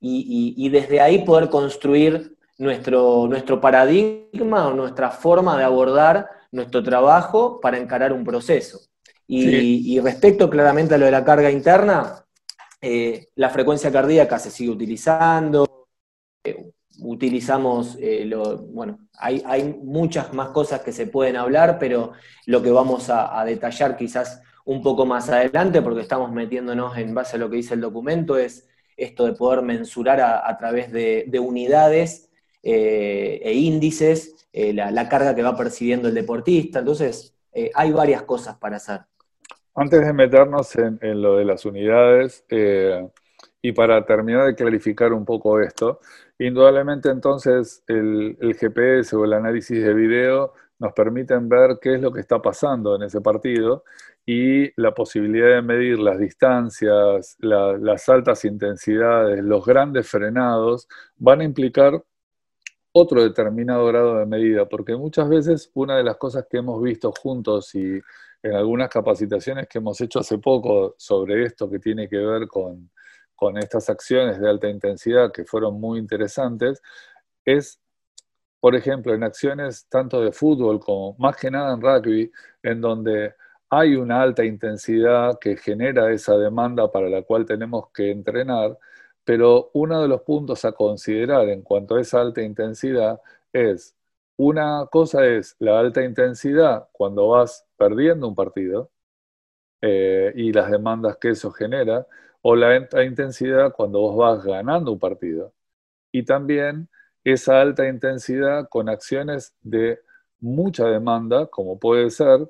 [0.00, 7.58] y, desde ahí poder construir nuestro, nuestro paradigma o nuestra forma de abordar nuestro trabajo
[7.60, 8.80] para encarar un proceso.
[9.26, 12.24] Y, respecto claramente a lo de la carga interna,
[12.80, 15.88] eh, la frecuencia cardíaca se sigue utilizando,
[16.44, 22.12] eh, utilizamos, eh, lo, bueno, hay, hay, muchas más cosas que se pueden hablar, pero
[22.46, 27.36] lo que vamos a, detallar quizás un poco más adelante, porque estamos metiéndonos en base
[27.36, 31.38] a lo que dice el documento, es esto de poder mensurar a, través de, de
[31.40, 32.30] unidades
[32.62, 36.78] e índices eh, la, carga que va percibiendo el deportista.
[36.78, 39.00] Entonces, eh, hay varias cosas para hacer.
[39.74, 43.04] Antes de meternos en, lo de las unidades, eh,
[43.60, 45.98] y para terminar de clarificar un poco esto,
[46.38, 52.12] indudablemente entonces el, GPS o el análisis de video nos permiten ver qué es lo
[52.12, 53.84] que está pasando en ese partido
[54.26, 61.44] y la posibilidad de medir las distancias, las altas intensidades, los grandes frenados, van a
[61.44, 62.02] implicar
[62.92, 67.12] otro determinado grado de medida, porque muchas veces una de las cosas que hemos visto
[67.12, 68.00] juntos y
[68.42, 72.90] en algunas capacitaciones que hemos hecho hace poco sobre esto que tiene que ver con,
[73.60, 76.82] estas acciones de alta intensidad que fueron muy interesantes,
[77.44, 77.80] es,
[78.60, 83.34] por ejemplo, en acciones tanto de fútbol como más que nada en rugby, en donde
[83.70, 88.78] hay una alta intensidad que genera esa demanda para la cual tenemos que entrenar,
[89.24, 93.20] pero uno de los puntos a considerar en cuanto a esa alta intensidad
[93.52, 93.96] es,
[94.36, 98.90] una cosa es la alta intensidad cuando vas perdiendo un partido
[99.80, 102.06] eh, y las demandas que eso genera,
[102.46, 105.54] o la alta intensidad cuando vos vas ganando un partido.
[106.12, 106.90] Y también
[107.24, 110.00] esa alta intensidad con acciones de
[110.40, 112.46] mucha demanda, como puede ser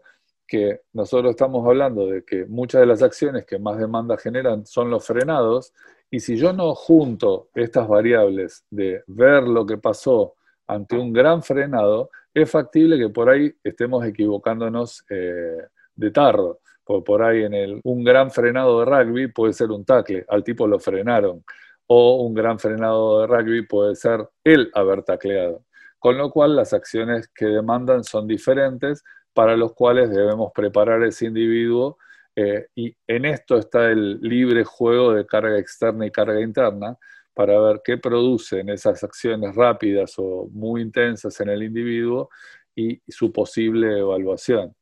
[0.48, 4.90] que nosotros estamos hablando de que muchas de las acciones que más demanda generan son
[4.90, 5.72] los frenados,
[6.10, 10.34] Y si yo no junto estas variables de ver lo que pasó
[10.66, 16.60] ante un gran frenado, es factible que por ahí estemos equivocándonos eh, de tarro.
[16.84, 20.66] Por, ahí en el, un gran frenado de rugby puede ser un tackle, al tipo
[20.66, 21.44] lo frenaron.
[21.86, 25.64] O un gran frenado de rugby puede ser él haber tacleado.
[25.98, 31.26] Con lo cual las acciones que demandan son diferentes para los cuales debemos preparar ese
[31.26, 31.98] individuo
[32.36, 36.96] eh, y en esto está el libre juego de carga externa y carga interna
[37.32, 42.30] para ver qué producen esas acciones rápidas o muy intensas en el individuo
[42.74, 44.74] y su posible evaluación.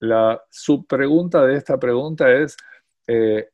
[0.00, 2.56] La subpregunta de esta pregunta es,
[3.06, 3.48] eh,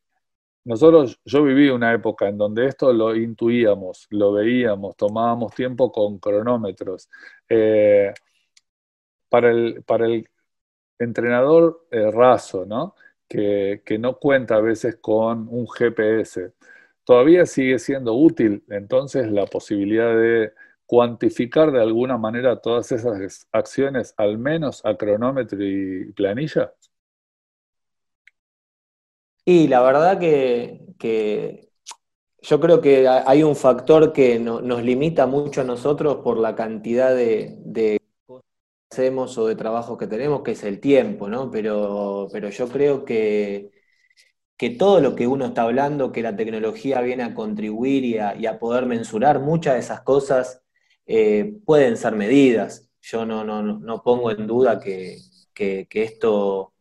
[0.65, 6.19] nosotros, yo viví una época en donde esto lo intuíamos, lo veíamos, tomábamos tiempo con
[6.19, 7.09] cronómetros.
[7.49, 8.13] Eh,
[9.29, 10.29] para, el, para el
[10.99, 12.95] entrenador raso, ¿no?
[13.29, 16.53] que, no cuenta a veces con un GPS.
[17.05, 20.53] Todavía sigue siendo útil entonces la posibilidad de
[20.87, 26.73] cuantificar de alguna manera todas esas acciones, al menos a cronómetro y planilla?
[29.45, 31.69] Y la verdad que,
[32.43, 37.15] yo creo que hay un factor que nos limita mucho a nosotros por la cantidad
[37.15, 37.99] de, de
[38.91, 41.51] hacemos o de trabajo que tenemos, que es el tiempo, ¿no?
[41.51, 43.71] Pero, pero yo creo que,
[44.57, 48.59] que todo lo que uno está hablando, que la tecnología viene a contribuir y a,
[48.59, 50.63] poder mensurar, muchas de esas cosas
[51.07, 52.89] eh, pueden ser medidas.
[53.01, 55.19] Yo no, no, no pongo en duda que,
[55.55, 56.73] esto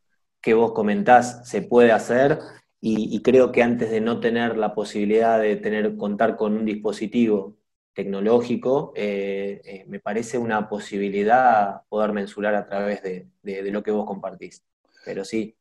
[0.41, 2.39] que vos comentás se puede hacer
[2.81, 7.57] y, creo que antes de no tener la posibilidad de tener, contar con un dispositivo
[7.93, 13.27] tecnológico, eh, eh, me parece una posibilidad poder mensurar a través de,
[13.71, 14.63] lo que vos compartís.
[15.03, 15.55] Pero sí.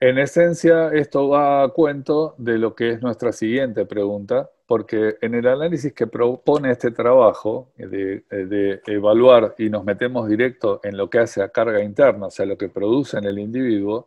[0.00, 5.34] En esencia, esto va a cuento de lo que es nuestra siguiente pregunta, porque en
[5.34, 11.10] el análisis que propone este trabajo de, de evaluar y nos metemos directo en lo
[11.10, 14.06] que hace a carga interna, o sea, lo que produce en el individuo,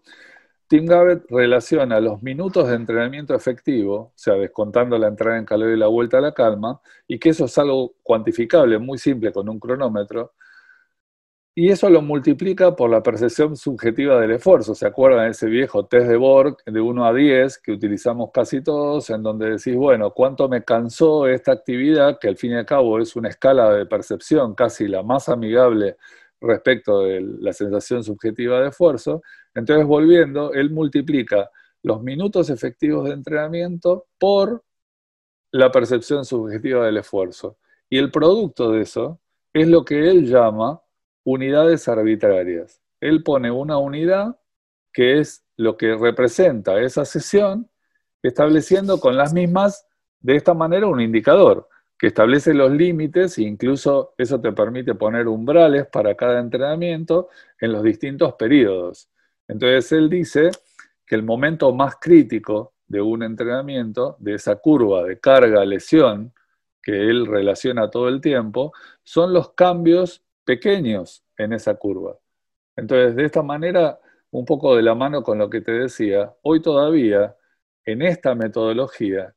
[0.69, 5.69] Tim Gabbett relaciona los minutos de entrenamiento efectivo, o sea, descontando la entrada en calor
[5.69, 9.49] y la vuelta a la calma, y que eso es algo cuantificable, muy simple, con
[9.49, 10.31] un cronómetro,
[11.55, 14.73] y eso lo multiplica por la percepción subjetiva del esfuerzo.
[14.73, 18.63] ¿Se acuerdan de ese viejo test de Borg de 1 a 10 que utilizamos casi
[18.63, 22.17] todos, en donde decís, bueno, ¿cuánto me cansó esta actividad?
[22.19, 25.97] Que al fin y al cabo es una escala de percepción casi la más amigable
[26.41, 29.21] respecto de la sensación subjetiva de esfuerzo.
[29.53, 31.51] Entonces, volviendo, él multiplica
[31.83, 34.63] los minutos efectivos de entrenamiento por
[35.51, 37.57] la percepción subjetiva del esfuerzo.
[37.89, 39.19] Y el producto de eso
[39.53, 40.82] es lo que él llama
[41.23, 42.81] unidades arbitrarias.
[42.99, 44.37] Él pone una unidad
[44.91, 47.69] que es lo que representa esa sesión,
[48.21, 49.87] estableciendo con las mismas,
[50.19, 55.27] de esta manera, un indicador que establece los límites e incluso eso te permite poner
[55.27, 59.09] umbrales para cada entrenamiento en los distintos periodos.
[59.47, 60.51] Entonces él dice
[61.05, 66.33] que el momento más crítico de un entrenamiento, de esa curva de carga-lesión
[66.81, 72.17] que él relaciona todo el tiempo, son los cambios pequeños en esa curva.
[72.75, 73.99] Entonces, de esta manera,
[74.31, 77.35] un poco de la mano con lo que te decía, hoy todavía,
[77.85, 79.35] en esta metodología,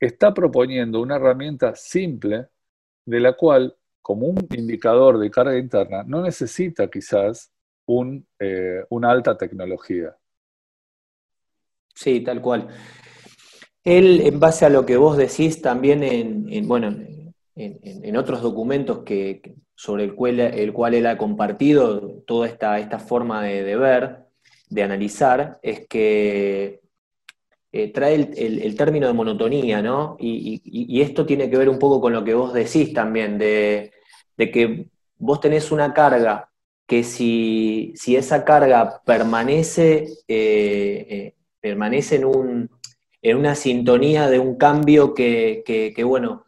[0.00, 2.48] está proponiendo una herramienta simple
[3.04, 7.52] de la cual, como un indicador de carga interna, no necesita quizás
[8.38, 10.16] eh, una alta tecnología.
[11.94, 12.68] Sí, tal cual.
[13.84, 16.94] Él, en base a lo que vos decís también en, bueno,
[17.54, 22.98] en, otros documentos que, sobre el cual, el cual él ha compartido toda esta, esta
[22.98, 24.18] forma de ver,
[24.68, 26.82] de analizar, es que
[27.74, 30.16] eh, trae el, término de monotonía, ¿no?
[30.20, 33.92] Y, esto tiene que ver un poco con lo que vos decís también, de,
[34.36, 36.50] que vos tenés una carga
[36.86, 42.70] que si, esa carga permanece, eh, eh, permanece en, un,
[43.22, 46.44] en una sintonía de un cambio que, bueno,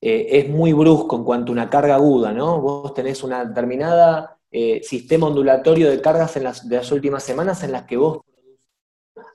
[0.00, 2.60] es muy brusco en cuanto a una carga aguda, ¿no?
[2.60, 4.38] Vos tenés una determinada
[4.82, 8.20] sistema ondulatorio de cargas en las, últimas semanas en las que vos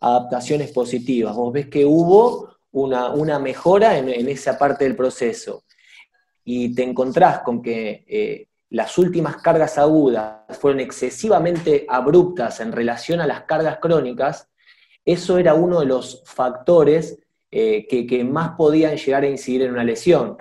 [0.03, 1.36] adaptaciones positivas.
[1.36, 5.64] Vos ves que hubo una, mejora en, esa parte del proceso
[6.43, 13.22] y te encontrás con que eh, las últimas cargas agudas fueron excesivamente abruptas en relación
[13.22, 14.49] a las cargas crónicas,
[15.05, 17.20] eso era uno de los factores
[17.51, 20.38] eh, que, que más podían llegar a incidir en una lesión.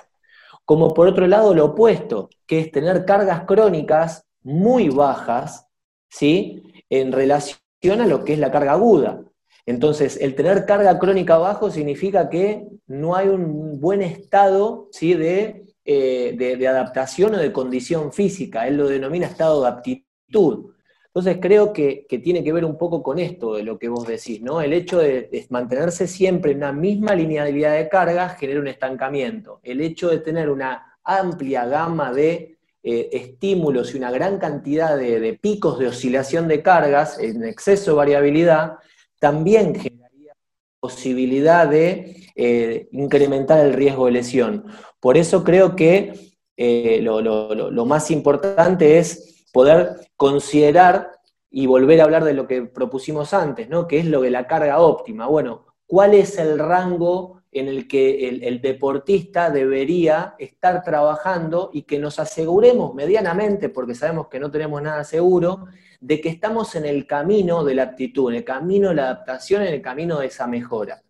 [0.65, 5.67] Como por otro lado lo opuesto, que es tener cargas crónicas muy bajas,
[6.09, 6.63] ¿sí?
[6.89, 7.61] En relación
[8.01, 9.23] a lo que es la carga aguda.
[9.67, 15.15] Entonces, el tener carga crónica abajo significa que no hay un buen estado ¿sí?
[15.15, 18.67] de, eh, de, adaptación o de condición física.
[18.67, 20.72] Él lo denomina estado de aptitud.
[21.15, 24.41] Entonces, creo que, tiene que ver un poco con esto de lo que vos decís,
[24.41, 24.63] ¿no?
[24.63, 29.61] El hecho de, mantenerse siempre en una misma linealidad de carga genera un estancamiento.
[29.63, 35.39] El hecho de tener una amplia gama de eh, estímulos y una gran cantidad de,
[35.39, 38.79] picos de oscilación de cargas en exceso de variabilidad,
[39.19, 40.33] también generaría
[40.81, 44.65] posibilidad de eh, incrementar el riesgo de lesión.
[44.99, 51.13] Por eso creo que eh, lo, más importante es poder considerar
[51.51, 53.87] y volver a hablar de lo que propusimos antes, ¿no?
[53.87, 55.27] que es lo de la carga óptima.
[55.27, 61.99] Bueno, ¿cuál es el rango en el que el, deportista debería estar trabajando y que
[61.99, 65.67] nos aseguremos medianamente, porque sabemos que no tenemos nada seguro,
[66.01, 69.63] de que estamos en el camino de la aptitud, en el camino de la adaptación,
[69.63, 71.03] en el camino de esa mejora.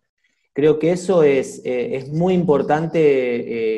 [0.51, 2.99] Creo que eso es, eh, es muy importante.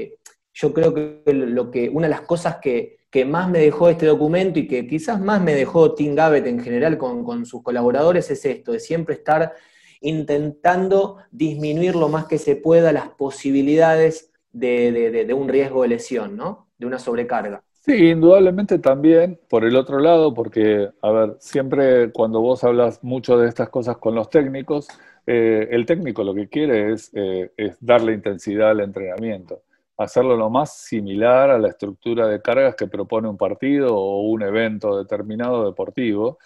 [0.02, 0.18] Eh,
[0.54, 4.60] yo creo que, lo que una de las cosas que, más me dejó este documento
[4.60, 8.44] y que quizás más me dejó Tim Gabbett en general con, con sus colaboradores es
[8.44, 9.54] esto, de siempre estar
[10.02, 16.68] intentando disminuir lo más que se pueda las posibilidades de, un riesgo de lesión, ¿no?
[16.78, 17.64] De una sobrecarga.
[17.72, 23.38] Sí, indudablemente también, por el otro lado, porque, a ver, siempre cuando vos hablas mucho
[23.38, 24.88] de estas cosas con los técnicos,
[25.28, 29.62] eh, el técnico lo que quiere es, eh, es, darle intensidad al entrenamiento,
[29.98, 34.44] hacerlo lo más similar a la estructura de cargas que propone un partido o un
[34.44, 36.38] evento determinado deportivo.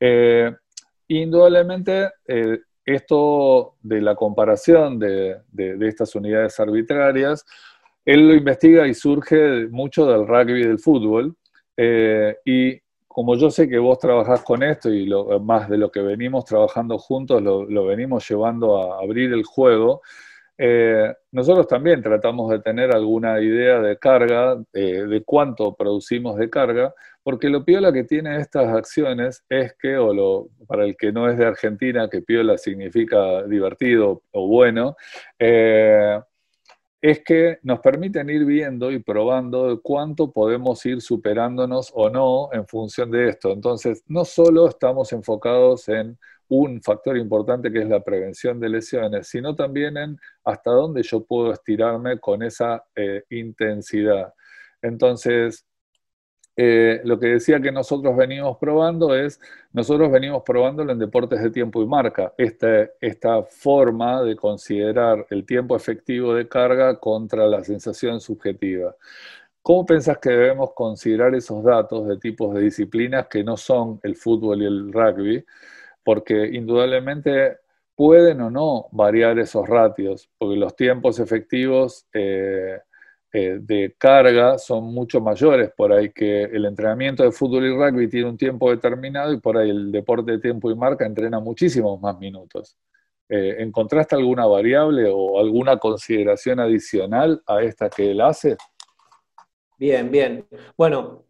[0.00, 0.54] Eh,
[1.08, 2.10] indudablemente,
[2.84, 5.40] esto de la comparación de,
[5.80, 7.44] estas unidades arbitrarias,
[8.04, 11.34] él lo investiga y surge mucho del rugby y del fútbol.
[11.76, 12.78] Eh, y
[13.08, 16.44] como yo sé que vos trabajás con esto y lo, más de lo que venimos
[16.44, 20.02] trabajando juntos, lo, venimos llevando a abrir el juego,
[20.56, 26.94] eh, nosotros también tratamos de tener alguna idea de carga, de cuánto producimos de carga,
[27.24, 31.28] porque lo piola que tiene estas acciones es que, o lo, para el que no
[31.28, 34.94] es de Argentina, que piola significa divertido o bueno,
[35.38, 36.20] eh,
[37.00, 42.66] es que nos permiten ir viendo y probando cuánto podemos ir superándonos o no en
[42.66, 43.52] función de esto.
[43.52, 49.28] Entonces, no solo estamos enfocados en un factor importante que es la prevención de lesiones,
[49.28, 54.32] sino también en hasta dónde yo puedo estirarme con esa eh, intensidad.
[54.82, 55.66] Entonces,
[56.56, 59.40] eh, lo que decía que nosotros venimos probando es,
[59.72, 65.44] nosotros venimos probándolo en deportes de tiempo y marca, esta, esta forma de considerar el
[65.44, 68.94] tiempo efectivo de carga contra la sensación subjetiva.
[69.62, 74.14] ¿Cómo pensás que debemos considerar esos datos de tipos de disciplinas que no son el
[74.14, 75.44] fútbol y el rugby?
[76.04, 77.58] Porque indudablemente
[77.96, 82.06] pueden o no variar esos ratios, porque los tiempos efectivos...
[82.12, 82.78] Eh,
[83.36, 88.08] eh, de carga son mucho mayores por ahí que el entrenamiento de fútbol y rugby
[88.08, 92.00] tiene un tiempo determinado y por ahí el deporte de tiempo y marca entrena muchísimos
[92.00, 92.76] más minutos.
[93.28, 98.56] Eh, ¿Encontraste alguna variable o alguna consideración adicional a esta que él hace?
[99.78, 100.46] Bien, bien.
[100.78, 101.24] Bueno,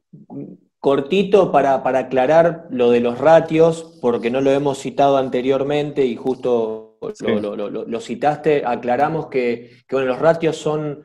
[0.84, 6.98] cortito para, aclarar lo de los ratios, porque no lo hemos citado anteriormente y justo
[7.00, 11.02] lo, citaste, aclaramos que, que los ratios son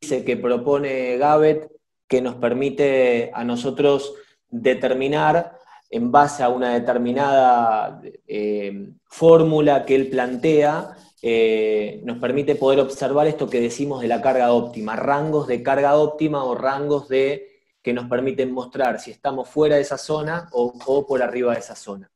[0.00, 1.70] que propone Gavet
[2.06, 4.16] que nos permite a nosotros
[4.50, 5.56] determinar
[5.88, 13.28] en base a una determinada eh, fórmula que él plantea, eh, nos permite poder observar
[13.28, 17.53] esto que decimos de la carga óptima, rangos de carga óptima o rangos de
[17.84, 21.76] que nos permiten mostrar si estamos fuera de esa zona o, por arriba de esa
[21.76, 22.10] zona.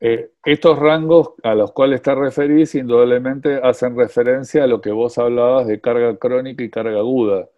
[0.00, 5.16] Eh, estos rangos a los cuales te referís indudablemente hacen referencia a lo que vos
[5.16, 7.48] hablabas de carga crónica y carga aguda.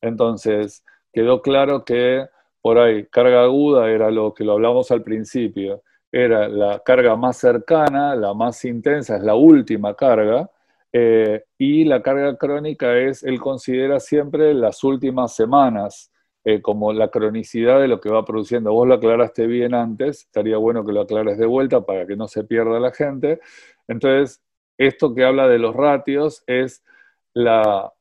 [0.00, 0.82] Entonces,
[1.12, 2.26] quedó claro que
[2.62, 7.36] por ahí carga aguda era lo que lo hablamos al principio, era la carga más
[7.36, 10.50] cercana, la más intensa, es la última carga,
[10.90, 16.10] eh, y la carga crónica es, él considera siempre las últimas semanas
[16.44, 18.72] eh, como la cronicidad de lo que va produciendo.
[18.72, 22.28] Vos lo aclaraste bien antes, estaría bueno que lo aclares de vuelta para que no
[22.28, 23.40] se pierda la gente.
[23.88, 24.42] Entonces,
[24.76, 26.84] esto que habla de los ratios es
[27.32, 27.92] la,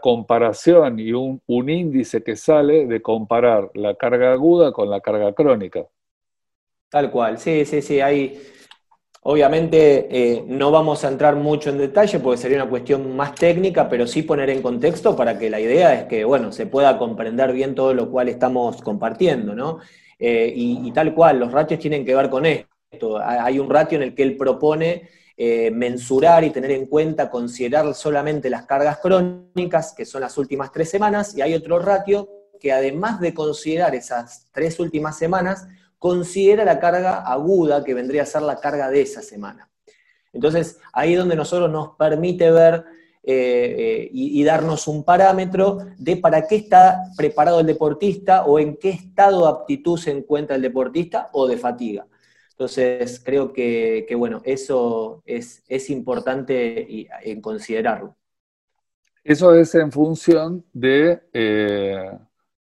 [0.00, 5.32] comparación y un, un, índice que sale de comparar la carga aguda con la carga
[5.34, 5.86] crónica.
[6.88, 8.40] Tal cual, sí, sí, sí, hay
[9.30, 13.86] Obviamente eh, no vamos a entrar mucho en detalle porque sería una cuestión más técnica,
[13.86, 17.52] pero sí poner en contexto para que la idea es que, bueno, se pueda comprender
[17.52, 19.80] bien todo lo cual estamos compartiendo, ¿no?
[20.18, 23.18] Eh, y, tal cual, los ratios tienen que ver con esto.
[23.22, 27.92] Hay un ratio en el que él propone eh, mensurar y tener en cuenta, considerar
[27.92, 32.72] solamente las cargas crónicas, que son las últimas tres semanas, y hay otro ratio que
[32.72, 35.68] además de considerar esas tres últimas semanas,
[35.98, 39.68] considera la carga aguda, que vendría a ser la carga de esa semana.
[40.32, 42.84] Entonces, ahí es donde nosotros nos permite ver
[43.24, 48.76] eh, eh, y, darnos un parámetro de para qué está preparado el deportista o en
[48.76, 52.06] qué estado de aptitud se encuentra el deportista o de fatiga.
[52.52, 58.16] Entonces, creo que, bueno, eso es, importante en considerarlo.
[59.22, 62.10] Eso es en función de, eh,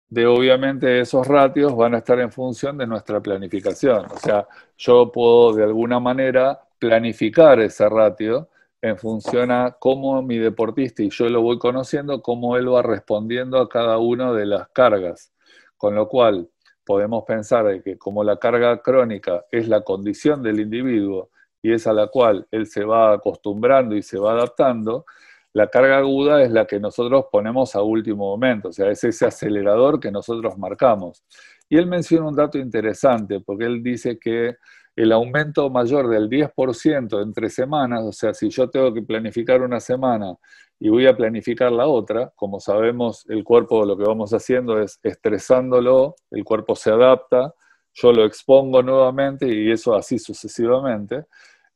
[0.10, 4.06] de, obviamente, esos ratios van a estar en función de nuestra planificación.
[4.12, 4.48] O sea,
[4.78, 8.50] yo puedo de alguna manera planificar ese ratio
[8.82, 13.60] en función a cómo mi deportista, y yo lo voy conociendo, cómo él va respondiendo
[13.60, 15.34] a cada una de las cargas.
[15.78, 16.50] Con lo cual,
[16.86, 21.30] podemos pensar que como la carga crónica es la condición del individuo
[21.62, 25.06] y es a la cual él se va acostumbrando y se va adaptando,
[25.54, 29.26] la carga aguda es la que nosotros ponemos a último momento, o sea, es ese
[29.26, 31.24] acelerador que nosotros marcamos.
[31.68, 34.56] Y él menciona un dato interesante, porque él dice que
[34.96, 39.80] el aumento mayor del 10% entre semanas, o sea, si yo tengo que planificar una
[39.80, 40.36] semana
[40.80, 45.00] y voy a planificar la otra, como sabemos, el cuerpo lo que vamos haciendo es
[45.04, 47.54] estresándolo, el cuerpo se adapta,
[47.94, 51.26] yo lo expongo nuevamente y eso así sucesivamente.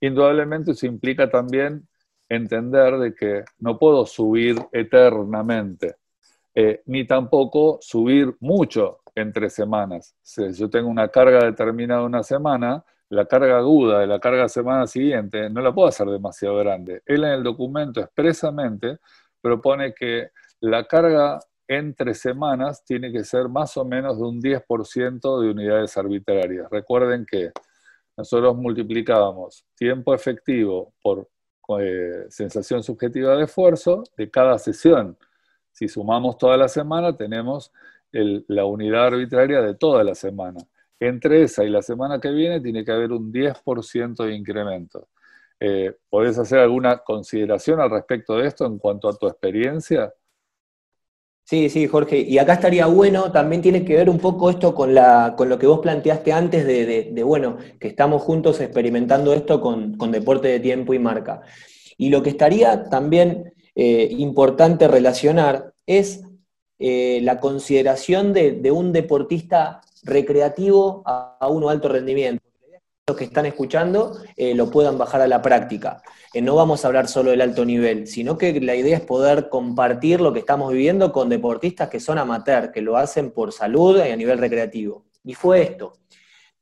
[0.01, 1.87] Indudablemente eso implica también
[2.29, 5.95] entender de que no puedo subir eternamente,
[6.55, 10.15] eh, ni tampoco subir mucho entre semanas.
[10.21, 14.87] Si yo tengo una carga determinada una semana, la carga aguda de la carga semana
[14.87, 17.01] siguiente no la puedo hacer demasiado grande.
[17.05, 18.97] Él en el documento expresamente
[19.39, 20.29] propone que
[20.61, 25.95] la carga entre semanas tiene que ser más o menos de un 10% de unidades
[25.97, 26.67] arbitrarias.
[26.69, 27.51] Recuerden que
[28.17, 31.27] nosotros multiplicábamos tiempo efectivo por
[31.79, 35.17] eh, sensación subjetiva de esfuerzo de cada sesión.
[35.71, 37.71] Si sumamos toda la semana, tenemos
[38.11, 40.59] la unidad arbitraria de toda la semana
[41.07, 45.09] entre esa y la semana que viene tiene que haber un 10% de incremento.
[45.59, 50.13] Eh, ¿Podés hacer alguna consideración al respecto de esto en cuanto a tu experiencia?
[51.45, 52.19] Sí, sí, Jorge.
[52.19, 55.59] Y acá estaría bueno, también tiene que ver un poco esto con, la, con lo
[55.59, 60.93] que vos planteaste antes de, bueno, que estamos juntos experimentando esto con, deporte de tiempo
[60.93, 61.41] y marca.
[61.97, 66.23] Y lo que estaría también eh, importante relacionar es
[66.79, 72.43] eh, la consideración de, de, un deportista recreativo a, uno alto rendimiento.
[73.05, 76.01] Los que están escuchando eh, lo puedan bajar a la práctica.
[76.33, 79.49] Eh, no vamos a hablar solo del alto nivel, sino que la idea es poder
[79.49, 83.97] compartir lo que estamos viviendo con deportistas que son amateur, que lo hacen por salud
[83.97, 85.03] y a nivel recreativo.
[85.25, 85.97] Y fue esto,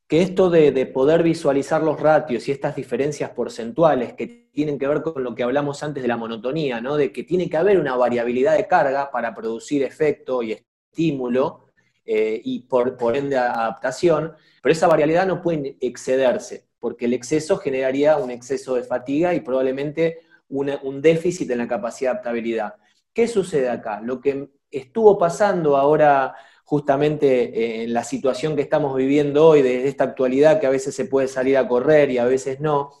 [0.08, 4.88] que esto de, de, poder visualizar los ratios y estas diferencias porcentuales que tienen que
[4.88, 6.96] ver con lo que hablamos antes de la monotonía, ¿no?
[6.96, 10.52] de que tiene que haber una variabilidad de carga para producir efecto y
[10.90, 11.61] estímulo,
[12.04, 14.32] eh, y por, por ende adaptación,
[14.62, 19.40] pero esa variabilidad no puede excederse, porque el exceso generaría un exceso de fatiga y
[19.40, 22.74] probablemente un déficit en la capacidad de adaptabilidad.
[23.14, 24.00] ¿Qué sucede acá?
[24.02, 26.34] Lo que estuvo pasando ahora
[26.64, 30.94] justamente eh, en la situación que estamos viviendo hoy, de esta actualidad que a veces
[30.94, 32.92] se puede salir a correr y a veces no,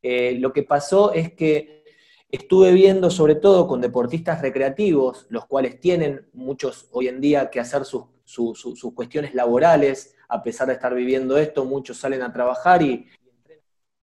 [0.00, 1.77] eh, lo que pasó es que
[2.30, 7.58] Estuve viendo sobre todo con deportistas recreativos, los cuales tienen muchos hoy en día que
[7.58, 8.04] hacer sus,
[8.94, 13.06] cuestiones laborales, a pesar de estar viviendo esto, muchos salen a trabajar y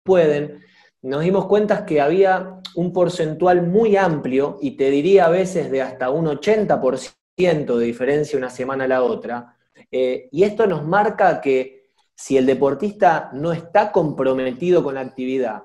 [0.04, 0.62] pueden.
[1.02, 5.82] Nos dimos cuenta que había un porcentual muy amplio, y te diría a veces de
[5.82, 9.56] hasta un 80% de diferencia una semana a la otra,
[9.90, 15.64] eh, y esto nos marca que si el deportista no está comprometido con la actividad,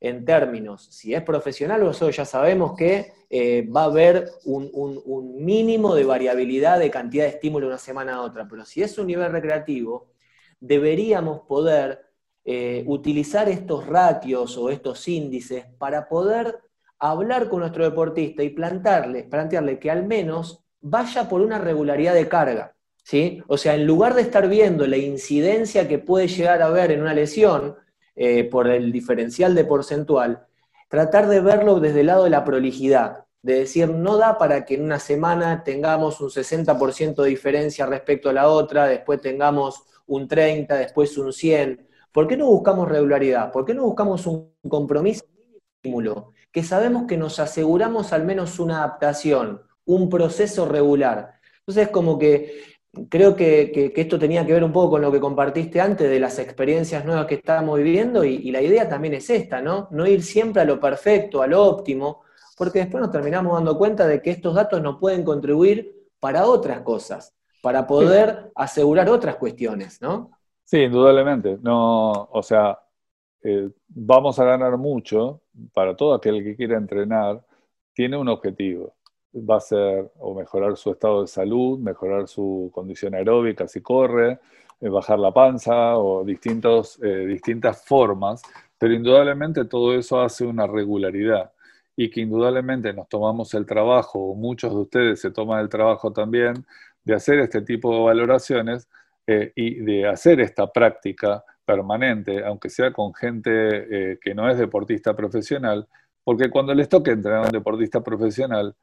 [0.00, 4.70] en términos, si es profesional, nosotros ya sabemos que eh, va a haber un,
[5.44, 8.96] mínimo de variabilidad de cantidad de estímulo de una semana a otra, pero si es
[8.98, 10.08] un nivel recreativo,
[10.58, 12.06] deberíamos poder
[12.44, 16.58] eh, utilizar estos ratios o estos índices para poder
[16.98, 22.28] hablar con nuestro deportista y plantearle, plantearle que al menos vaya por una regularidad de
[22.28, 22.74] carga.
[23.02, 23.42] ¿sí?
[23.48, 27.02] O sea, en lugar de estar viendo la incidencia que puede llegar a haber en
[27.02, 27.76] una lesión,
[28.22, 30.46] eh, por el diferencial de porcentual,
[30.90, 34.74] tratar de verlo desde el lado de la prolijidad, de decir, no da para que
[34.74, 40.28] en una semana tengamos un 60% de diferencia respecto a la otra, después tengamos un
[40.28, 41.88] 30, después un 100.
[42.12, 43.50] ¿Por qué no buscamos regularidad?
[43.52, 45.24] ¿Por qué no buscamos un compromiso,
[45.78, 46.34] estímulo?
[46.52, 51.40] Que sabemos que nos aseguramos al menos una adaptación, un proceso regular.
[51.60, 55.80] Entonces, como que creo que, esto tenía que ver un poco con lo que compartiste
[55.80, 59.88] antes de las experiencias nuevas que estábamos viviendo y, la idea también es esta, ¿no?
[59.90, 62.22] No ir siempre a lo perfecto, a lo óptimo,
[62.56, 66.80] porque después nos terminamos dando cuenta de que estos datos nos pueden contribuir para otras
[66.82, 70.30] cosas, para poder asegurar otras cuestiones, ¿no?
[70.64, 71.58] Sí, indudablemente.
[71.62, 72.78] No, o sea,
[73.42, 77.42] eh, vamos a ganar mucho para todo aquel que quiera entrenar,
[77.94, 78.94] tiene un objetivo
[79.34, 84.40] va a ser o mejorar su estado de salud, mejorar su condición aeróbica si corre,
[84.80, 88.42] eh, bajar la panza o distintos, eh, distintas formas,
[88.78, 91.52] pero indudablemente todo eso hace una regularidad
[91.96, 96.64] y que indudablemente nos tomamos el trabajo, muchos de ustedes se toman el trabajo también,
[97.04, 98.88] de hacer este tipo de valoraciones
[99.26, 105.14] eh, y de hacer esta práctica permanente, aunque sea con gente que no es deportista
[105.14, 105.86] profesional,
[106.24, 108.74] porque cuando les toque entrenar a un deportista profesional,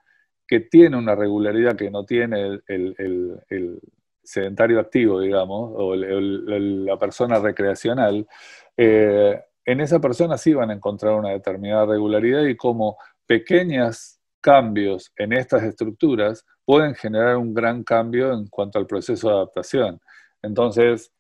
[0.48, 3.82] que tiene una regularidad que no tiene el,
[4.24, 8.28] sedentario activo, digamos, o la persona recreacional,
[8.76, 15.12] eh, en esa persona sí van a encontrar una determinada regularidad y como pequeños cambios
[15.18, 20.00] en estas estructuras pueden generar un gran cambio en cuanto al proceso de adaptación.
[20.42, 21.12] Entonces,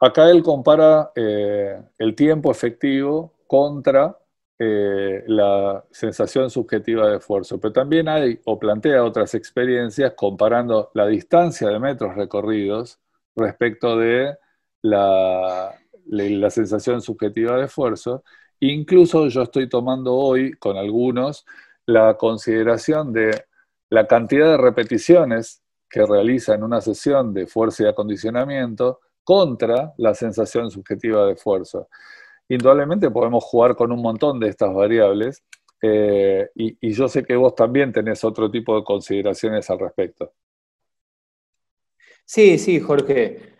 [0.00, 4.16] acá él compara eh, el tiempo efectivo contra
[4.64, 11.08] eh, la sensación subjetiva de esfuerzo, pero también hay o plantea otras experiencias comparando la
[11.08, 13.00] distancia de metros recorridos
[13.34, 14.36] respecto de
[14.82, 15.74] la,
[16.06, 18.22] la sensación subjetiva de esfuerzo.
[18.60, 21.44] Incluso yo estoy tomando hoy con algunos
[21.84, 23.46] la consideración de
[23.90, 25.60] la cantidad de repeticiones
[25.90, 31.88] que realiza en una sesión de fuerza y acondicionamiento contra la sensación subjetiva de esfuerzo
[32.54, 35.42] indudablemente podemos jugar con un montón de estas variables
[35.82, 40.32] eh, y, yo sé que vos también tenés otro tipo de consideraciones al respecto.
[42.24, 43.54] Sí, sí, Jorge.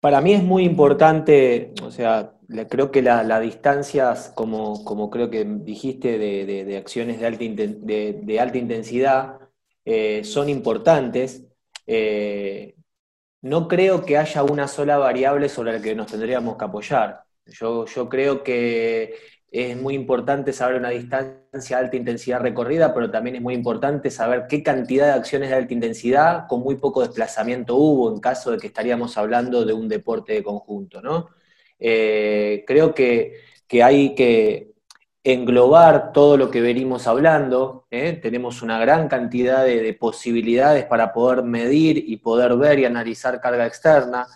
[0.00, 2.32] Para mí es muy importante, o sea,
[2.68, 8.58] creo que las distancias, como, como, creo que dijiste, de, acciones de alta, de, alta
[8.58, 9.40] intensidad
[9.84, 11.44] eh, son importantes.
[11.86, 12.76] Eh,
[13.42, 17.25] no creo que haya una sola variable sobre la que nos tendríamos que apoyar.
[17.46, 19.14] Yo, creo que
[19.50, 24.10] es muy importante saber una distancia de alta intensidad recorrida, pero también es muy importante
[24.10, 28.50] saber qué cantidad de acciones de alta intensidad con muy poco desplazamiento hubo en caso
[28.50, 31.00] de que estaríamos hablando de un deporte de conjunto.
[31.00, 31.28] ¿no?
[31.78, 33.44] Eh, creo que,
[33.82, 34.72] hay que
[35.24, 37.86] englobar todo lo que venimos hablando.
[37.90, 38.12] ¿eh?
[38.20, 43.66] Tenemos una gran cantidad de posibilidades para poder medir y poder ver y analizar carga
[43.66, 44.26] externa.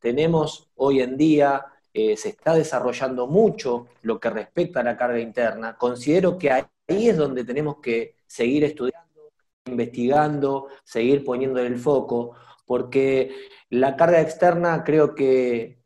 [0.00, 1.64] Tenemos hoy en día
[1.98, 5.76] eh, se está desarrollando mucho lo que respecta a la carga interna.
[5.76, 9.32] Considero que ahí es donde tenemos que seguir estudiando,
[9.66, 12.36] investigando, seguir poniendo el foco,
[12.66, 13.34] porque
[13.70, 15.78] la carga externa creo que,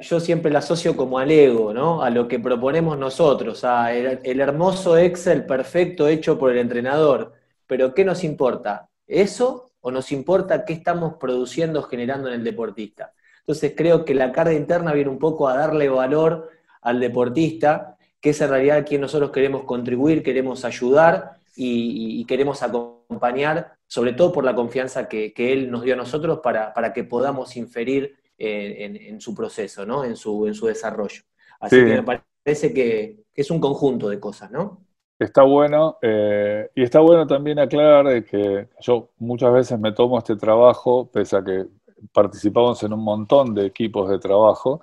[0.00, 2.02] yo siempre la asocio como al ego, ¿no?
[2.02, 7.34] a lo que proponemos nosotros, a el hermoso Excel perfecto hecho por el entrenador.
[7.66, 8.88] Pero ¿qué nos importa?
[9.06, 13.12] ¿Eso o nos importa qué estamos produciendo, generando en el deportista?
[13.40, 16.50] Entonces creo que la carga interna viene un poco a darle valor
[16.82, 22.62] al deportista, que es en realidad a quien nosotros queremos contribuir, queremos ayudar y, queremos
[22.62, 27.56] acompañar, sobre todo por la confianza que, él nos dio a nosotros para, que podamos
[27.56, 30.04] inferir en, su proceso, ¿no?
[30.04, 31.22] en, su, en su desarrollo.
[31.58, 34.82] Así que me parece que, es un conjunto de cosas, ¿no?
[35.18, 40.36] Está bueno, eh, y está bueno también aclarar que yo muchas veces me tomo este
[40.36, 41.66] trabajo, pese a que
[42.12, 44.82] participamos en un montón de equipos de trabajo,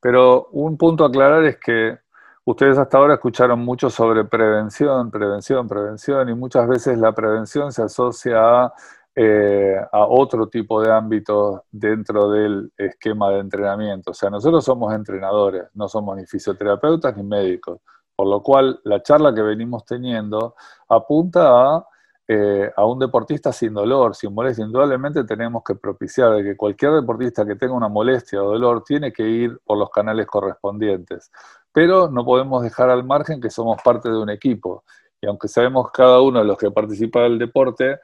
[0.00, 1.98] pero un punto a aclarar es que
[2.44, 7.82] ustedes hasta ahora escucharon mucho sobre prevención, prevención, prevención, y muchas veces la prevención se
[7.82, 8.74] asocia a,
[9.14, 14.10] eh, otro tipo de ámbitos dentro del esquema de entrenamiento.
[14.10, 17.80] O sea, nosotros somos entrenadores, no somos ni fisioterapeutas ni médicos,
[18.14, 20.54] por lo cual la charla que venimos teniendo
[20.88, 21.86] apunta a
[22.28, 24.64] eh, a un deportista sin dolor, sin molestia.
[24.64, 29.12] Indudablemente tenemos que propiciar de que cualquier deportista que tenga una molestia o dolor tiene
[29.12, 31.30] que ir por los canales correspondientes.
[31.72, 34.82] Pero no podemos dejar al margen que somos parte de un equipo.
[35.20, 38.00] Y aunque sabemos cada uno de los que participa del deporte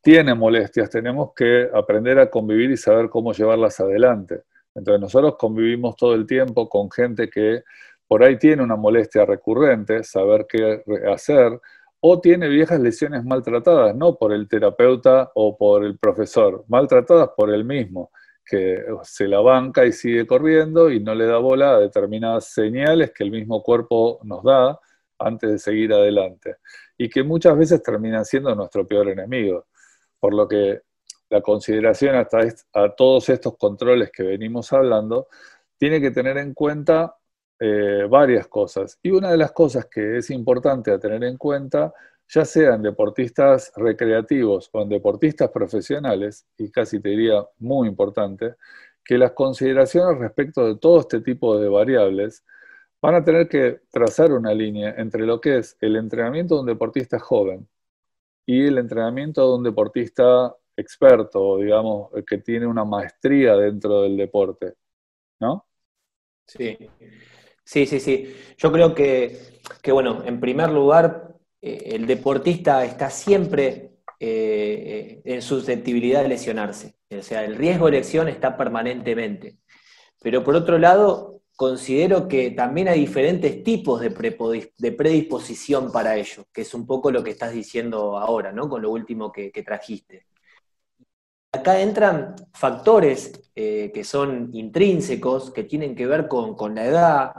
[0.00, 4.42] tiene molestias, tenemos que aprender a convivir y saber cómo llevarlas adelante.
[4.74, 7.62] Entonces nosotros convivimos todo el tiempo con gente que
[8.06, 11.60] por ahí tiene una molestia recurrente, saber qué hacer,
[12.00, 17.52] o tiene viejas lesiones maltratadas, no por el terapeuta o por el profesor, maltratadas por
[17.52, 18.10] él mismo,
[18.44, 23.12] que se la banca y sigue corriendo y no le da bola a determinadas señales
[23.12, 24.78] que el mismo cuerpo nos da
[25.18, 26.56] antes de seguir adelante,
[26.98, 29.66] y que muchas veces terminan siendo nuestro peor enemigo.
[30.20, 30.82] Por lo que
[31.30, 32.40] la consideración hasta
[32.74, 35.28] a todos estos controles que venimos hablando,
[35.78, 37.16] tiene que tener en cuenta
[37.58, 38.98] eh, varias cosas.
[39.02, 41.92] Y una de las cosas que es importante a tener en cuenta,
[42.28, 48.56] ya sean deportistas recreativos o en deportistas profesionales, y casi te diría muy importante,
[49.04, 52.44] que las consideraciones respecto de todo este tipo de variables
[53.00, 56.66] van a tener que trazar una línea entre lo que es el entrenamiento de un
[56.66, 57.68] deportista joven
[58.44, 64.74] y el entrenamiento de un deportista experto, digamos, que tiene una maestría dentro del deporte,
[65.40, 65.66] ¿no?
[66.46, 66.78] Sí,
[67.66, 68.34] sí, sí, sí.
[68.56, 69.38] Yo creo que,
[69.92, 76.94] bueno, en primer lugar, eh, el deportista está siempre eh, en susceptibilidad de lesionarse.
[77.10, 79.58] O sea, el riesgo de lesión está permanentemente.
[80.22, 84.10] Pero por otro lado, considero que también hay diferentes tipos de,
[84.92, 88.68] predisposición para ello, que es un poco lo que estás diciendo ahora, ¿no?
[88.68, 90.26] Con lo último que, trajiste.
[91.52, 97.32] Acá entran factores eh, que son intrínsecos, que tienen que ver con, la edad,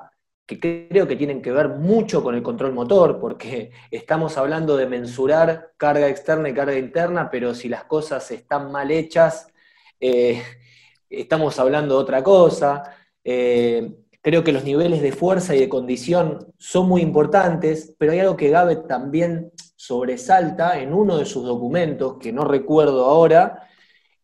[0.48, 4.88] que creo que tienen que ver mucho con el control motor, porque estamos hablando de
[4.88, 9.48] mensurar carga externa y carga interna, pero si las cosas están mal hechas,
[10.00, 10.42] eh,
[11.10, 12.84] estamos hablando de otra cosa.
[13.24, 13.92] Eh,
[14.28, 18.36] Creo que los niveles de fuerza y de condición son muy importantes, pero hay algo
[18.36, 23.70] que Gabe también sobresalta en uno de sus documentos, que no recuerdo ahora,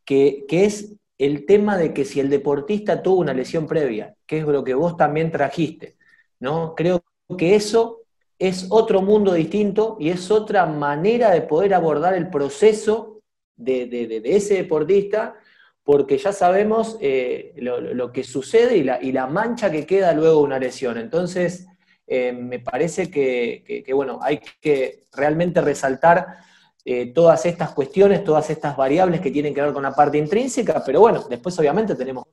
[0.04, 4.46] que, es el tema de que si el deportista tuvo una lesión previa, que es
[4.46, 5.96] lo que vos también trajiste,
[6.44, 6.76] ¿no?
[6.76, 7.04] Creo
[7.38, 8.02] que eso
[8.38, 13.22] es otro mundo distinto y es otra manera de poder abordar el proceso
[13.56, 15.36] de, de ese deportista
[15.84, 20.40] porque ya sabemos eh, lo, que sucede y la, y la, mancha que queda luego
[20.40, 20.98] de una lesión.
[20.98, 21.68] Entonces,
[22.08, 26.38] eh, me parece que, bueno, hay que realmente resaltar
[26.86, 30.84] eh, todas estas cuestiones, todas estas variables que tienen que ver con la parte intrínseca,
[30.86, 32.26] pero bueno, después obviamente tenemos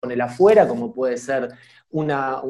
[0.00, 1.48] con el afuera, como puede ser
[1.90, 2.42] una,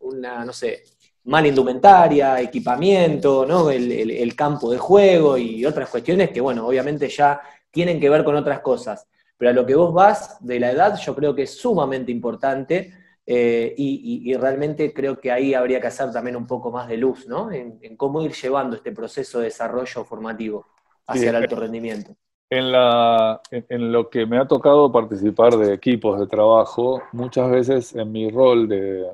[0.00, 0.82] una no sé,
[1.24, 3.70] mala indumentaria, equipamiento, ¿no?
[3.70, 7.40] el campo de juego y otras cuestiones que, bueno, obviamente ya
[7.70, 9.06] tienen que ver con otras cosas.
[9.36, 12.92] Pero a lo que vos vas de la edad, yo creo que es sumamente importante
[13.32, 17.28] eh, y, realmente creo que ahí habría que hacer también un poco más de luz,
[17.28, 17.52] ¿no?
[17.52, 20.66] En, cómo ir llevando este proceso de desarrollo formativo
[21.06, 22.12] hacia el alto rendimiento.
[22.50, 27.94] En, la, en, lo que me ha tocado participar de equipos de trabajo, muchas veces
[27.94, 29.06] en mi rol de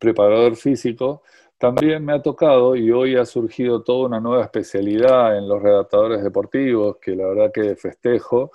[0.00, 1.22] preparador físico,
[1.58, 6.24] también me ha tocado y hoy ha surgido toda una nueva especialidad en los redactadores
[6.24, 8.50] deportivos, que la verdad que festejo,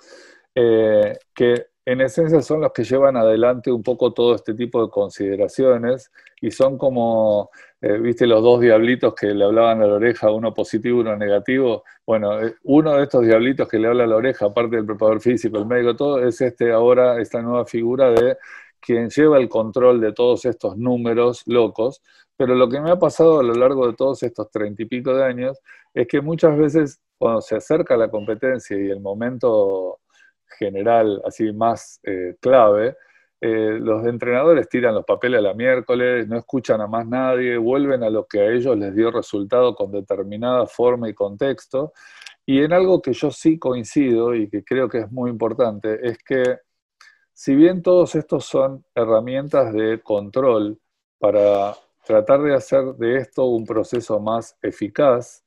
[0.54, 4.90] eh, que en esencia son los que llevan adelante un poco todo este tipo de
[4.90, 10.32] consideraciones y son como, eh, viste, los dos diablitos que le hablaban a la oreja,
[10.32, 11.84] uno positivo uno negativo.
[12.04, 15.20] Bueno, eh, uno de estos diablitos que le habla a la oreja, aparte del preparador
[15.20, 18.36] físico, el médico, todo, es este ahora, esta nueva figura de
[18.80, 22.02] quien lleva el control de todos estos números locos.
[22.36, 25.14] Pero lo que me ha pasado a lo largo de todos estos treinta y pico
[25.14, 25.58] de años
[25.94, 30.00] es que muchas veces cuando se acerca la competencia y el momento
[30.58, 32.96] general, así más eh, clave,
[33.40, 38.02] eh, los entrenadores tiran los papeles a la miércoles, no escuchan a más nadie, vuelven
[38.02, 41.92] a lo que a ellos les dio resultado con determinada forma y contexto.
[42.46, 46.18] Y en algo que yo sí coincido y que creo que es muy importante, es
[46.18, 46.58] que
[47.36, 50.80] si bien todos estos son herramientas de control
[51.18, 51.76] para
[52.06, 55.44] tratar de hacer de esto un proceso más eficaz,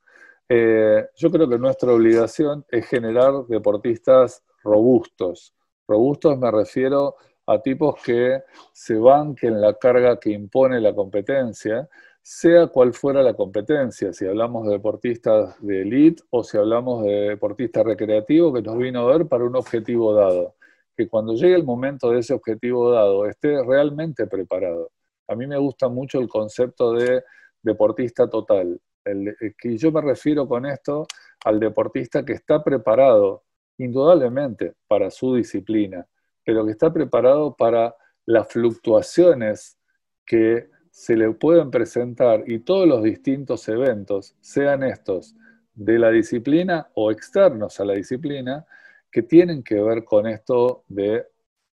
[0.48, 5.56] eh, yo creo que nuestra obligación es generar deportistas robustos.
[5.88, 7.16] Robustos me refiero
[7.48, 11.90] a tipos que se banquen la carga que impone la competencia,
[12.22, 17.30] sea cual fuera la competencia, si hablamos de deportistas de elite o si hablamos de
[17.30, 20.54] deportistas recreativos que nos vino a ver para un objetivo dado,
[21.00, 24.92] que cuando llegue el momento de ese objetivo dado esté realmente preparado.
[25.30, 27.24] A mí me gusta mucho el concepto de
[27.62, 31.08] deportista total, el, que yo me refiero con esto
[31.46, 33.46] al deportista que está preparado
[33.78, 36.06] indudablemente para su disciplina,
[36.44, 37.96] pero que está preparado para
[38.26, 39.80] las fluctuaciones
[40.26, 45.34] que se le pueden presentar y todos los distintos eventos, sean estos
[45.74, 48.66] de la disciplina o externos a la disciplina,
[49.12, 51.26] que tienen que ver con esto de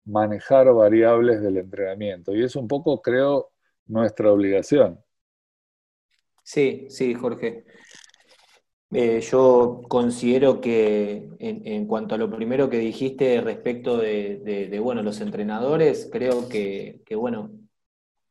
[0.04, 2.34] manejar variables del entrenamiento.
[2.34, 3.50] Y es un poco, creo,
[3.86, 5.00] nuestra obligación.
[6.42, 7.64] Sí, sí, Jorge.
[8.92, 15.20] Eh, yo considero que en, cuanto a lo primero que dijiste respecto de, bueno, los
[15.20, 17.52] entrenadores, creo que, bueno,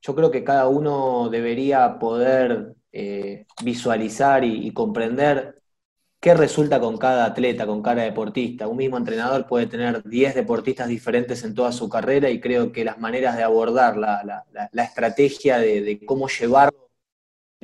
[0.02, 5.59] yo creo que cada uno debería poder eh, visualizar y, comprender
[6.20, 8.68] qué resulta con cada atleta, con cada deportista.
[8.68, 12.84] Un mismo entrenador puede tener 10 deportistas diferentes en toda su carrera y creo que
[12.84, 14.46] las maneras de abordar la,
[14.84, 16.74] estrategia de, cómo llevar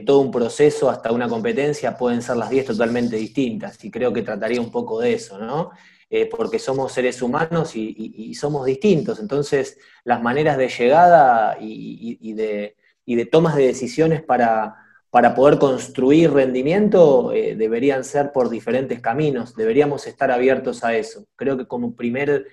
[0.06, 4.22] todo un proceso hasta una competencia pueden ser las 10 totalmente distintas y creo que
[4.22, 5.72] trataría un poco de eso, ¿no?
[6.10, 12.76] Eh, porque somos seres humanos y, somos distintos, entonces las maneras de llegada y, de,
[13.06, 14.84] y de tomas de decisiones para,
[15.16, 21.26] para poder construir rendimiento eh, deberían ser por diferentes caminos, deberíamos estar abiertos a eso.
[21.38, 22.45] Creo que como primer,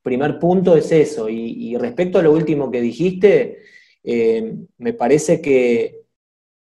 [0.00, 1.28] primer punto es eso.
[1.28, 3.62] Y, respecto a lo último que dijiste,
[4.04, 6.02] eh, me parece que,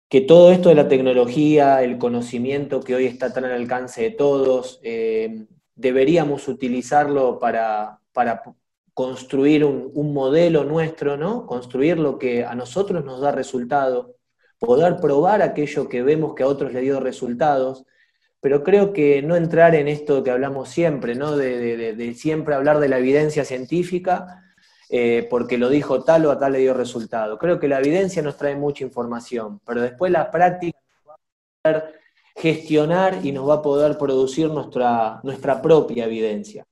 [0.09, 4.11] que, todo esto de la tecnología, el conocimiento que hoy está tan al alcance de
[4.11, 8.43] todos, eh, deberíamos utilizarlo para, para
[8.93, 11.47] construir un, un, modelo nuestro, ¿no?
[11.47, 14.18] Construir lo que a nosotros nos da resultado
[14.59, 17.85] poder probar aquello que vemos que a otros le dio resultados,
[18.41, 21.37] pero creo que no entrar en esto que hablamos siempre, ¿no?
[21.37, 24.45] de, siempre hablar de la evidencia científica,
[24.91, 27.39] eh, porque lo dijo tal o a tal le dio resultado.
[27.39, 31.79] Creo que la evidencia nos trae mucha información, pero después la práctica nos va a
[31.79, 31.95] poder
[32.37, 36.67] gestionar y nos va a poder producir nuestra, nuestra propia evidencia.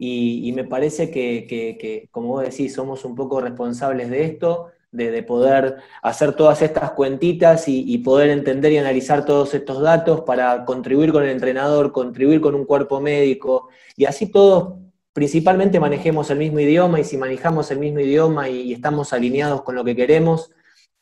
[0.00, 5.22] Y, me parece que, que, como vos decís, somos un poco responsables de esto de,
[5.22, 11.12] poder hacer todas estas cuentitas y, poder entender y analizar todos estos datos para contribuir
[11.12, 14.74] con el entrenador, contribuir con un cuerpo médico y así todos
[15.12, 19.74] principalmente manejemos el mismo idioma y si manejamos el mismo idioma y, estamos alineados con
[19.74, 20.52] lo que queremos,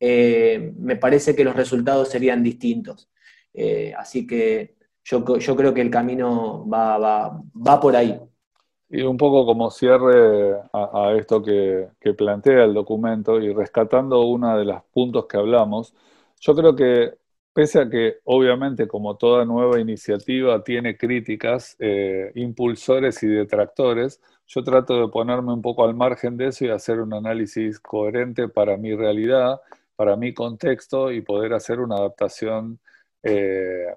[0.01, 3.09] eh, me parece que los resultados serían distintos.
[3.53, 8.19] Eh, así que yo, yo, creo que el camino va, va, va por ahí.
[8.97, 14.65] Y un poco como cierre a, esto que, plantea el documento y rescatando uno de
[14.65, 15.95] los puntos que hablamos,
[16.41, 17.13] yo creo que
[17.53, 24.65] pese a que obviamente como toda nueva iniciativa tiene críticas, eh, impulsores y detractores, yo
[24.65, 28.79] trato de ponerme un poco al margen de eso y hacer un análisis coherente para
[28.79, 29.61] mi realidad,
[29.95, 32.79] para mi contexto y poder hacer una adaptación
[33.23, 33.89] eh,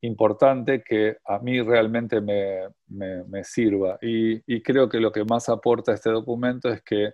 [0.00, 3.98] importante que a mí realmente me, sirva.
[4.00, 7.12] Y, creo que lo que más aporta este documento es que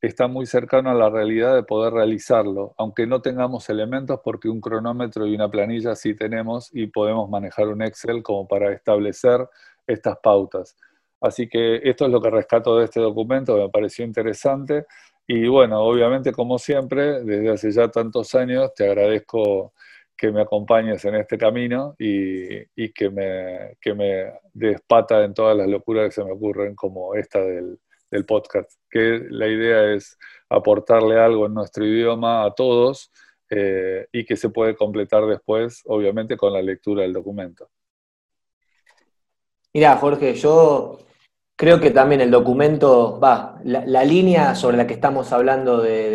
[0.00, 4.60] está muy cercano a la realidad de poder realizarlo, aunque no tengamos elementos, porque un
[4.60, 9.46] cronómetro y una planilla sí tenemos y podemos manejar un Excel como para establecer
[9.86, 10.76] estas pautas.
[11.20, 14.86] Así que esto es lo que rescato de este documento, me pareció interesante.
[15.26, 19.74] Y bueno, obviamente, como siempre, desde hace ya tantos años, te agradezco
[20.20, 25.66] que me acompañes en este camino y, que, me, que me despata en todas las
[25.66, 27.78] locuras que se me ocurren, como esta del,
[28.26, 30.18] podcast, que la idea es
[30.50, 33.10] aportarle algo en nuestro idioma a todos
[33.48, 37.70] eh, y que se puede completar después, obviamente, con la lectura del documento.
[39.72, 40.98] Mira, Jorge, yo
[41.60, 46.08] Creo que también el documento, va, la, línea sobre la que estamos hablando de,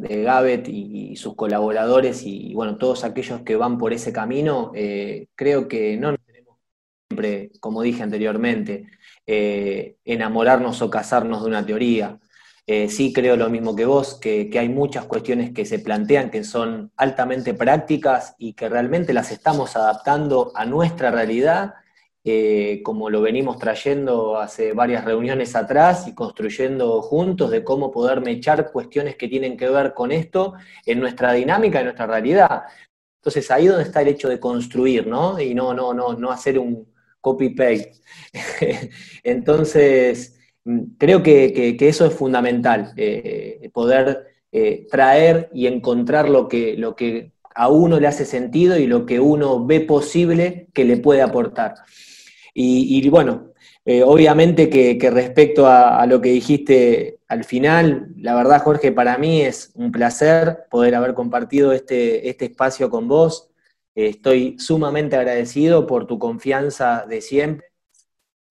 [0.00, 5.68] de, y, sus colaboradores y, bueno, todos aquellos que van por ese camino, eh, creo
[5.68, 6.56] que no nos tenemos
[7.08, 8.88] siempre, como dije anteriormente,
[9.24, 12.18] eh, enamorarnos o casarnos de una teoría.
[12.66, 16.42] Eh, sí creo lo mismo que vos, que hay muchas cuestiones que se plantean que
[16.42, 21.74] son altamente prácticas y que realmente las estamos adaptando a nuestra realidad
[22.24, 28.20] eh, como lo venimos trayendo hace varias reuniones atrás y construyendo juntos de cómo poder
[28.20, 30.54] mechar cuestiones que tienen que ver con esto
[30.84, 32.62] en nuestra dinámica, en nuestra realidad.
[33.20, 35.40] Entonces ahí donde está el hecho de construir, ¿no?
[35.40, 37.92] Y no, no, no, no hacer un copy-paste.
[39.22, 46.74] Entonces, mm, creo que, eso es fundamental, eh, poder eh, traer y encontrar lo que,
[46.76, 50.96] lo que a uno le hace sentido y lo que uno ve posible que le
[50.96, 51.74] puede aportar.
[52.54, 53.52] Y, bueno,
[53.84, 59.40] eh, obviamente que, respecto a, lo que dijiste al final, la verdad, Jorge, para mí
[59.42, 63.50] es un placer poder haber compartido este, este espacio con vos.
[63.96, 67.66] estoy sumamente agradecido por tu confianza de siempre.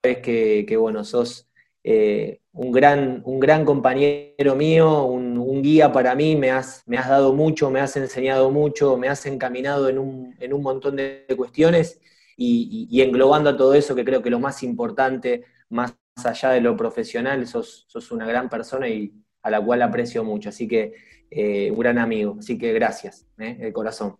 [0.03, 1.47] Es que, que bueno, sos
[1.89, 7.09] eh, un, gran, un gran compañero mío, un, guía para mí, me has, me has
[7.09, 11.25] dado mucho, me has enseñado mucho, me has encaminado en un, en un montón de
[11.35, 11.99] cuestiones
[12.37, 16.77] y, englobando a todo eso, que creo que lo más importante, más allá de lo
[16.77, 20.49] profesional, sos, sos una gran persona y a la cual aprecio mucho.
[20.49, 20.93] Así que
[21.31, 22.37] eh, un gran amigo.
[22.39, 24.17] Así que gracias, eh, de corazón.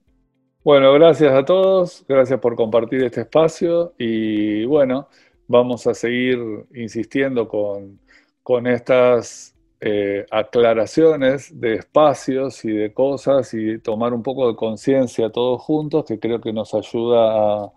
[0.63, 5.07] Bueno, gracias a todos, gracias por compartir este espacio y bueno,
[5.47, 6.39] vamos a seguir
[6.73, 7.99] insistiendo con,
[8.43, 15.29] con estas eh, aclaraciones de espacios y de cosas y tomar un poco de conciencia
[15.29, 17.71] todos juntos, que creo que nos ayuda a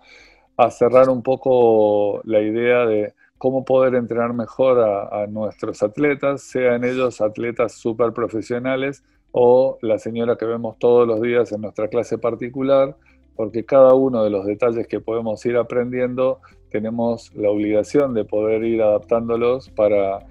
[0.61, 6.85] a cerrar un poco la idea de cómo poder entrenar mejor a, nuestros atletas, sean
[6.85, 12.19] ellos atletas súper profesionales o la señora que vemos todos los días en nuestra clase
[12.19, 12.95] particular,
[13.37, 16.41] porque cada uno de los detalles que podemos ir aprendiendo
[16.71, 20.27] tenemos la obligación de poder ir adaptándolos para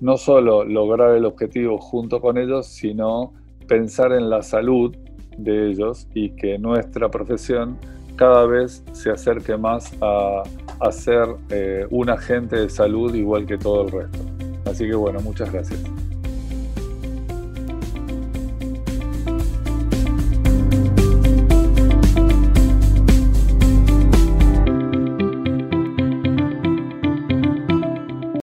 [0.00, 3.32] no solo lograr el objetivo junto con ellos, sino
[3.68, 4.96] pensar en la salud
[5.36, 7.78] de ellos y que nuestra profesión
[8.16, 10.42] cada vez se acerque más a,
[10.90, 14.18] ser eh, un agente de salud igual que todo el resto.
[14.66, 15.82] Así que bueno, muchas gracias.